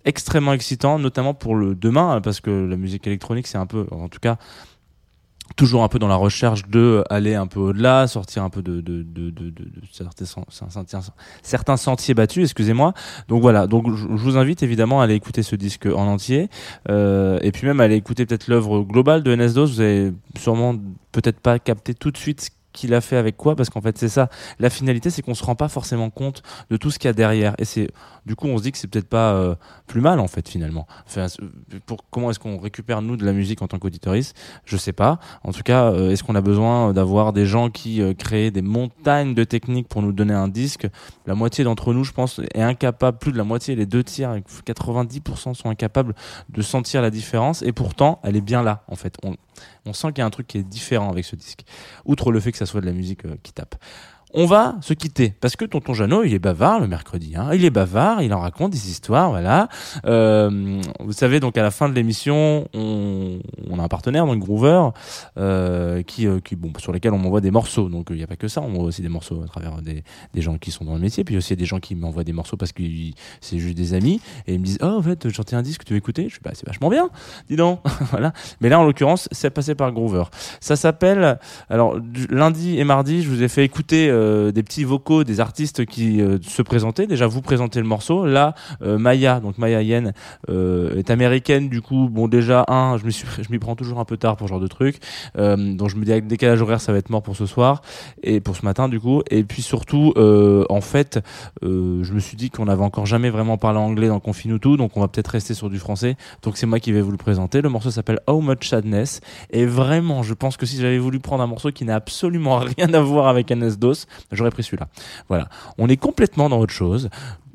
extrêmement 0.06 0.54
excitant, 0.54 1.00
notamment 1.00 1.34
pour 1.34 1.56
le 1.56 1.76
demain, 1.76 2.20
parce 2.22 2.42
que 2.42 2.50
la 2.50 2.76
musique 2.76 3.08
électronique, 3.08 3.48
c'est 3.48 3.58
un 3.58 3.66
peu, 3.66 3.86
en 3.92 4.10
tout 4.10 4.20
cas, 4.20 4.38
toujours 5.56 5.84
un 5.84 5.88
peu 5.88 6.00
dans 6.00 6.08
la 6.08 6.16
recherche 6.16 6.68
de 6.68 7.04
aller 7.10 7.36
un 7.36 7.48
peu 7.48 7.60
au-delà, 7.60 8.08
sortir 8.08 8.44
un 8.44 8.50
peu 8.50 8.62
de, 8.62 8.82
de, 8.82 9.04
de, 9.04 9.54
certains, 11.42 11.78
sentiers 11.78 12.14
battus, 12.14 12.44
excusez-moi. 12.44 12.94
Donc 13.28 13.42
voilà, 13.42 13.68
donc 13.68 13.94
je, 13.96 14.08
vous 14.08 14.38
invite 14.38 14.64
évidemment 14.64 15.02
à 15.02 15.06
aller 15.06 15.16
écouter 15.16 15.44
ce 15.44 15.56
disque 15.56 15.86
en 15.86 16.08
entier, 16.08 16.50
euh, 16.90 17.40
et 17.42 17.52
puis 17.52 17.68
même 17.68 17.80
à 17.80 17.84
aller 17.84 17.96
écouter 17.96 18.26
peut-être 18.26 18.48
l'œuvre 18.48 18.82
globale 18.82 19.24
de 19.24 19.36
NS2. 19.36 19.66
Vous 19.66 19.82
avez 19.82 20.14
sûrement 20.38 20.76
peut-être 21.12 21.40
pas 21.40 21.60
capté 21.60 21.94
tout 21.94 22.12
de 22.12 22.18
suite 22.18 22.50
qu'il 22.74 22.94
a 22.94 23.02
fait 23.02 23.18
avec 23.18 23.38
quoi, 23.38 23.56
parce 23.56 23.70
qu'en 23.70 23.82
fait 23.82 23.98
c'est 23.98 24.10
ça. 24.10 24.30
La 24.60 24.70
finalité, 24.70 25.10
c'est 25.10 25.22
qu'on 25.22 25.36
se 25.36 25.44
rend 25.44 25.56
pas 25.56 25.70
forcément 25.70 26.10
compte 26.10 26.44
de 26.70 26.78
tout 26.78 26.92
ce 26.92 27.00
qu'il 27.00 27.08
y 27.08 27.10
a 27.10 27.14
derrière, 27.14 27.56
et 27.58 27.66
c'est 27.66 27.90
du 28.26 28.36
coup 28.36 28.48
on 28.48 28.58
se 28.58 28.64
dit 28.64 28.72
que 28.72 28.78
c'est 28.78 28.88
peut-être 28.88 29.10
pas 29.10 29.34
euh, 29.34 29.56
plus 29.88 30.02
mal 30.02 30.20
en 30.20 30.28
fait 30.28 30.48
finalement. 30.48 30.88
Enfin, 31.06 31.28
pour 31.86 32.04
comment 32.10 32.32
est-ce 32.32 32.40
qu'on 32.40 32.58
récupère 32.58 33.02
nous 33.02 33.18
de 33.18 33.26
la 33.26 33.34
musique 33.34 33.62
en 33.62 33.68
tant 33.68 33.80
qu'auditoriste? 33.80 34.36
Je 34.66 34.78
sais 34.78 34.94
pas. 34.94 35.20
En 35.44 35.52
tout 35.52 35.64
cas, 35.64 35.92
euh, 35.92 36.10
est-ce 36.12 36.24
qu'on 36.24 36.36
a 36.36 36.42
besoin 36.42 36.94
d'avoir 36.94 37.34
des 37.34 37.46
gens 37.46 37.70
qui 37.70 38.02
euh, 38.02 38.14
créent 38.14 38.52
des 38.52 38.62
montagnes 38.62 39.34
de 39.34 39.44
techniques 39.44 39.88
pour 39.88 40.02
nous 40.02 40.12
donner 40.12 40.34
un 40.34 40.48
disque? 40.48 40.88
La 41.26 41.36
moitié 41.36 41.64
d'entre 41.64 41.94
nous, 41.94 42.04
je 42.04 42.12
pense, 42.12 42.40
est 42.54 42.62
incapable, 42.62 43.18
plus 43.18 43.32
de 43.32 43.38
la 43.38 43.44
moitié, 43.44 43.76
les 43.76 43.86
deux 43.86 44.04
tiers, 44.04 44.36
90% 44.66 45.54
sont 45.54 45.70
incapables 45.70 46.16
de 46.50 46.62
sentir 46.62 47.02
la 47.02 47.10
différence. 47.10 47.62
Et 47.62 47.72
pourtant, 47.72 48.20
elle 48.24 48.36
est 48.36 48.42
bien 48.42 48.64
là, 48.64 48.84
en 48.88 48.96
fait. 48.96 49.16
On, 49.24 49.36
on 49.86 49.94
sent 49.94 50.10
qu'il 50.10 50.20
y 50.20 50.22
a 50.22 50.26
un 50.26 50.30
truc 50.30 50.48
qui 50.48 50.58
est 50.58 50.64
différent 50.64 51.10
avec 51.10 51.26
ce 51.26 51.36
disque. 51.36 51.64
Outre 52.06 52.32
le 52.32 52.40
fait 52.40 52.52
que 52.52 52.58
ça 52.58 52.66
soit 52.66 52.82
de 52.82 52.86
la 52.86 52.94
musique 52.94 53.26
euh, 53.26 53.36
qui 53.44 53.54
tape. 53.54 53.76
On 54.36 54.46
va 54.46 54.76
se 54.82 54.94
quitter 54.94 55.34
parce 55.40 55.56
que 55.56 55.64
Tonton 55.64 55.94
Jeannot, 55.94 56.24
il 56.24 56.34
est 56.34 56.40
bavard 56.40 56.80
le 56.80 56.88
mercredi. 56.88 57.34
Hein. 57.36 57.50
Il 57.54 57.66
est 57.66 57.70
bavard, 57.70 58.24
il 58.24 58.34
en 58.34 58.40
raconte 58.40 58.72
des 58.72 58.90
histoires, 58.90 59.30
voilà. 59.30 59.68
Euh, 60.06 60.82
vous 61.00 61.14
savez, 61.14 61.40
donc 61.40 61.56
à 61.56 61.62
la 61.62 61.70
fin 61.70 61.88
de 61.88 61.94
l'émission, 61.94 62.68
on, 62.74 63.40
on 63.70 63.80
a 63.80 63.84
un 63.84 63.88
partenaire, 63.88 64.26
donc 64.26 64.40
Groover, 64.40 64.90
euh, 65.38 66.02
qui, 66.02 66.26
euh, 66.26 66.40
qui, 66.40 66.56
bon, 66.56 66.72
sur 66.80 66.92
lesquels 66.92 67.14
on 67.14 67.20
m'envoie 67.20 67.42
des 67.42 67.52
morceaux. 67.52 67.90
Donc 67.90 68.08
il 68.10 68.16
n'y 68.16 68.24
a 68.24 68.28
pas 68.28 68.36
que 68.36 68.48
ça, 68.48 68.62
on 68.62 68.70
m'envoie 68.70 68.88
aussi 68.88 69.04
des 69.04 69.10
morceaux 69.10 69.44
à 69.44 69.48
travers 69.48 69.82
des, 69.84 70.04
des 70.34 70.42
gens 70.42 70.58
qui 70.58 70.72
sont 70.72 70.84
dans 70.84 70.96
le 70.96 71.02
métier, 71.02 71.24
puis 71.24 71.38
aussi 71.38 71.56
des 71.56 71.66
gens 71.66 71.80
qui 71.80 71.94
m'envoient 71.94 72.24
des 72.24 72.34
morceaux 72.34 72.58
parce 72.58 72.72
que 72.72 72.82
c'est 73.40 73.60
juste 73.60 73.78
des 73.78 73.94
amis 73.94 74.20
et 74.48 74.56
ils 74.56 74.60
me 74.60 74.66
disent, 74.66 74.80
oh 74.82 74.86
en 74.86 75.02
fait, 75.04 75.28
j'ai 75.30 75.56
un 75.56 75.62
disque, 75.62 75.86
tu 75.86 75.94
veux 75.94 75.98
écouter? 75.98 76.28
Je 76.30 76.36
dis, 76.36 76.42
bah 76.44 76.52
c'est 76.56 76.66
vachement 76.66 76.90
bien, 76.90 77.10
dis 77.50 77.56
donc, 77.56 77.82
voilà. 78.12 78.34
Mais 78.62 78.70
là, 78.70 78.80
en 78.80 78.84
l'occurrence, 78.84 79.30
c'est 79.32 79.52
passé 79.52 79.76
par 79.76 79.92
Groover. 79.92 80.24
Ça 80.60 80.76
s'appelle, 80.76 81.38
alors 81.70 82.00
lundi 82.32 82.80
et 82.80 82.84
mardi, 82.84 83.22
je 83.22 83.30
vous 83.30 83.44
ai 83.44 83.48
fait 83.48 83.64
écouter 83.64 84.10
euh, 84.10 84.23
des 84.52 84.64
petits 84.64 84.84
vocaux 84.84 85.24
des 85.24 85.40
artistes 85.40 85.86
qui 85.86 86.22
euh, 86.22 86.38
se 86.42 86.62
présentaient. 86.62 87.08
Déjà, 87.08 87.28
vous 87.28 87.42
présentez 87.42 87.80
le 87.80 87.86
morceau. 87.86 88.26
Là, 88.26 88.56
euh, 88.82 88.98
Maya, 88.98 89.40
donc 89.40 89.58
Maya 89.58 89.82
Yen, 89.82 90.14
euh, 90.50 90.96
est 90.96 91.10
américaine. 91.10 91.70
Du 91.70 91.82
coup, 91.82 92.10
bon, 92.10 92.28
déjà, 92.28 92.66
un, 92.68 92.98
je 92.98 93.52
m'y 93.52 93.60
prends 93.60 93.76
toujours 93.76 94.00
un 94.00 94.06
peu 94.06 94.18
tard 94.18 94.38
pour 94.38 94.48
ce 94.48 94.54
genre 94.54 94.60
de 94.60 94.68
truc. 94.68 94.98
Euh, 95.38 95.76
donc, 95.76 95.90
je 95.90 95.96
me 95.96 96.06
dis 96.06 96.12
avec 96.12 96.28
décalage 96.28 96.62
horaire, 96.62 96.82
ça 96.82 96.92
va 96.92 96.98
être 96.98 97.10
mort 97.10 97.22
pour 97.22 97.36
ce 97.36 97.46
soir 97.46 97.82
et 98.24 98.40
pour 98.40 98.56
ce 98.56 98.66
matin, 98.66 98.90
du 98.90 99.00
coup. 99.00 99.22
Et 99.30 99.44
puis 99.44 99.62
surtout, 99.62 100.14
euh, 100.18 100.66
en 100.70 100.82
fait, 100.82 101.20
euh, 101.64 102.04
je 102.04 102.14
me 102.14 102.20
suis 102.20 102.38
dit 102.38 102.50
qu'on 102.50 102.66
n'avait 102.66 102.84
encore 102.84 103.06
jamais 103.06 103.30
vraiment 103.30 103.58
parlé 103.58 103.80
anglais 103.80 104.08
dans 104.08 104.20
Confinutu, 104.20 104.78
donc 104.78 104.98
on 104.98 105.02
va 105.02 105.08
peut-être 105.08 105.30
rester 105.30 105.54
sur 105.54 105.70
du 105.70 105.80
français. 105.80 106.16
Donc, 106.42 106.58
c'est 106.58 106.66
moi 106.66 106.80
qui 106.80 106.92
vais 106.92 107.02
vous 107.02 107.12
le 107.12 107.18
présenter. 107.18 107.62
Le 107.62 107.70
morceau 107.70 107.92
s'appelle 107.92 108.20
How 108.28 108.42
Much 108.42 108.68
Sadness. 108.68 109.22
Et 109.52 109.66
vraiment, 109.66 110.24
je 110.24 110.34
pense 110.34 110.58
que 110.58 110.66
si 110.66 110.80
j'avais 110.80 110.98
voulu 110.98 111.20
prendre 111.20 111.44
un 111.44 111.48
morceau 111.48 111.72
qui 111.72 111.86
n'a 111.86 111.96
absolument 111.96 112.58
rien 112.78 112.94
à 112.94 113.00
voir 113.02 113.28
avec 113.28 113.52
NS-DOS, 113.52 114.06
j'aurais 114.32 114.52
pris 114.52 114.64
celui-là. 114.64 114.88
Voilà. 115.30 115.48
On 115.78 115.88
est 115.90 115.98
complètement 115.98 116.50
dans 116.50 116.60
autre 116.60 116.74
chose. 116.74 117.10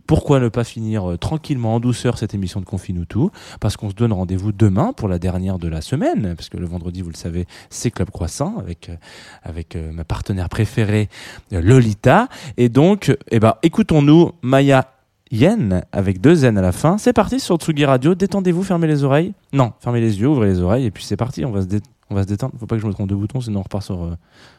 Pourquoi 0.07 0.40
ne 0.40 0.49
pas 0.49 0.64
finir 0.64 1.11
euh, 1.11 1.16
tranquillement 1.18 1.75
en 1.75 1.81
douceur 1.81 2.16
cette 2.16 2.33
émission 2.33 2.61
de 2.61 2.64
Confinutu 2.64 3.18
Parce 3.61 3.77
qu'on 3.77 3.90
se 3.90 3.94
donne 3.94 4.14
rendez-vous 4.14 4.53
demain 4.53 4.94
pour 4.94 5.07
la 5.07 5.18
dernière 5.18 5.59
de 5.59 5.68
la 5.68 5.83
semaine, 5.83 6.35
parce 6.35 6.49
que 6.49 6.57
le 6.57 6.64
vendredi, 6.64 7.03
vous 7.03 7.11
le 7.11 7.14
savez, 7.16 7.47
c'est 7.68 7.90
Club 7.90 8.09
Croissant 8.11 8.57
avec 8.59 8.88
euh, 8.88 8.97
avec 9.42 9.77
euh, 9.77 9.92
ma 9.92 10.05
partenaire 10.05 10.49
préférée 10.49 11.11
Lolita. 11.51 12.29
Et 12.57 12.71
donc, 12.71 13.14
eh 13.31 13.38
ben, 13.38 13.55
écoutons-nous 13.62 14.33
Maya 14.40 14.92
Yen 15.31 15.83
avec 15.92 16.23
deux 16.23 16.47
N 16.47 16.57
à 16.57 16.62
la 16.62 16.73
fin. 16.73 16.97
C'est 16.97 17.12
parti 17.12 17.38
sur 17.38 17.57
Tsugi 17.57 17.85
Radio. 17.85 18.14
Détendez-vous, 18.14 18.62
fermez 18.62 18.87
les 18.87 19.05
oreilles. 19.05 19.35
Non, 19.53 19.75
fermez 19.79 20.01
les 20.01 20.18
yeux, 20.21 20.29
ouvrez 20.29 20.47
les 20.49 20.61
oreilles, 20.62 20.87
et 20.87 20.90
puis 20.90 21.05
c'est 21.05 21.18
parti. 21.18 21.44
On 21.44 21.51
va 21.51 21.61
se 21.61 21.66
dé- 21.66 21.83
on 22.09 22.14
va 22.14 22.25
détendre. 22.25 22.55
Faut 22.59 22.64
pas 22.64 22.77
que 22.77 22.83
je 22.83 22.87
me 22.87 22.94
trompe 22.94 23.11
de 23.11 23.14
bouton, 23.14 23.42
sinon 23.42 23.61
on 23.61 23.62
repart 23.64 23.85
sur 23.85 24.03
euh, 24.05 24.14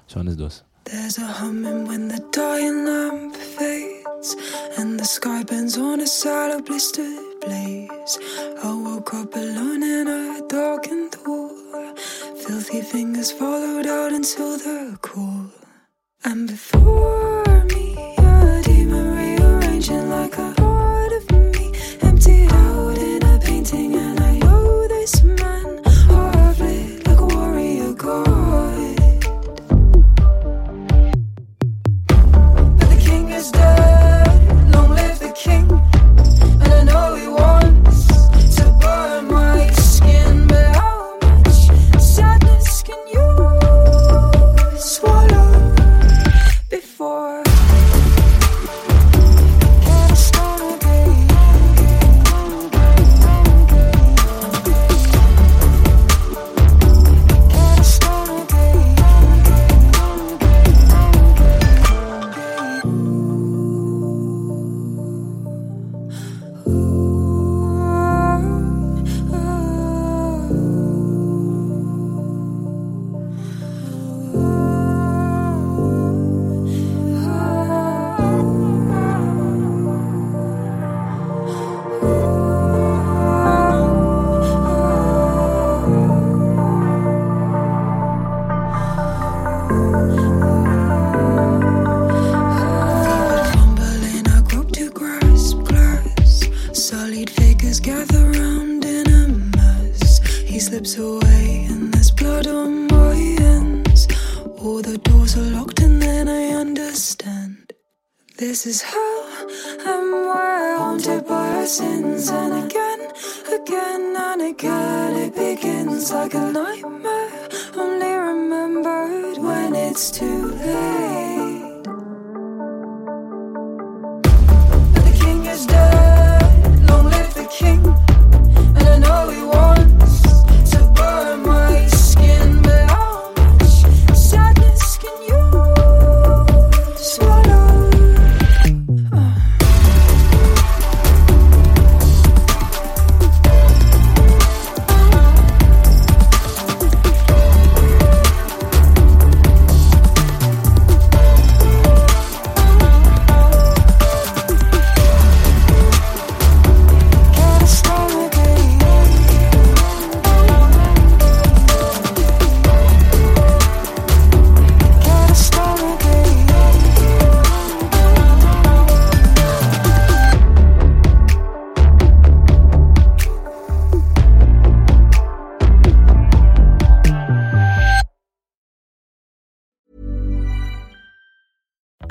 sur 0.05 0.23
NS-DOS. 0.23 0.63
There's 0.85 1.17
a 1.17 1.25
humming 1.25 1.85
when 1.87 2.07
the 2.07 2.19
dying 2.31 2.85
lamp 2.85 3.35
fades 3.35 4.35
and 4.77 4.99
the 4.99 5.05
sky 5.05 5.43
bends 5.43 5.77
on 5.77 5.99
a 5.99 6.07
sallow 6.07 6.61
blistered 6.61 7.39
blaze. 7.41 8.17
I 8.63 8.73
woke 8.73 9.13
up 9.13 9.35
alone 9.35 9.83
in 9.83 10.07
a 10.07 10.41
darkened 10.47 11.15
hall. 11.25 11.95
Filthy 12.43 12.81
fingers 12.81 13.31
followed 13.31 13.87
out 13.87 14.13
until 14.13 14.57
the 14.57 14.97
cold. 15.01 15.51
And 16.23 16.47
before 16.47 17.65
me, 17.65 17.95
a 18.17 18.61
demon 18.63 19.15
rearranging 19.15 20.09
like 20.09 20.37
a 20.37 20.58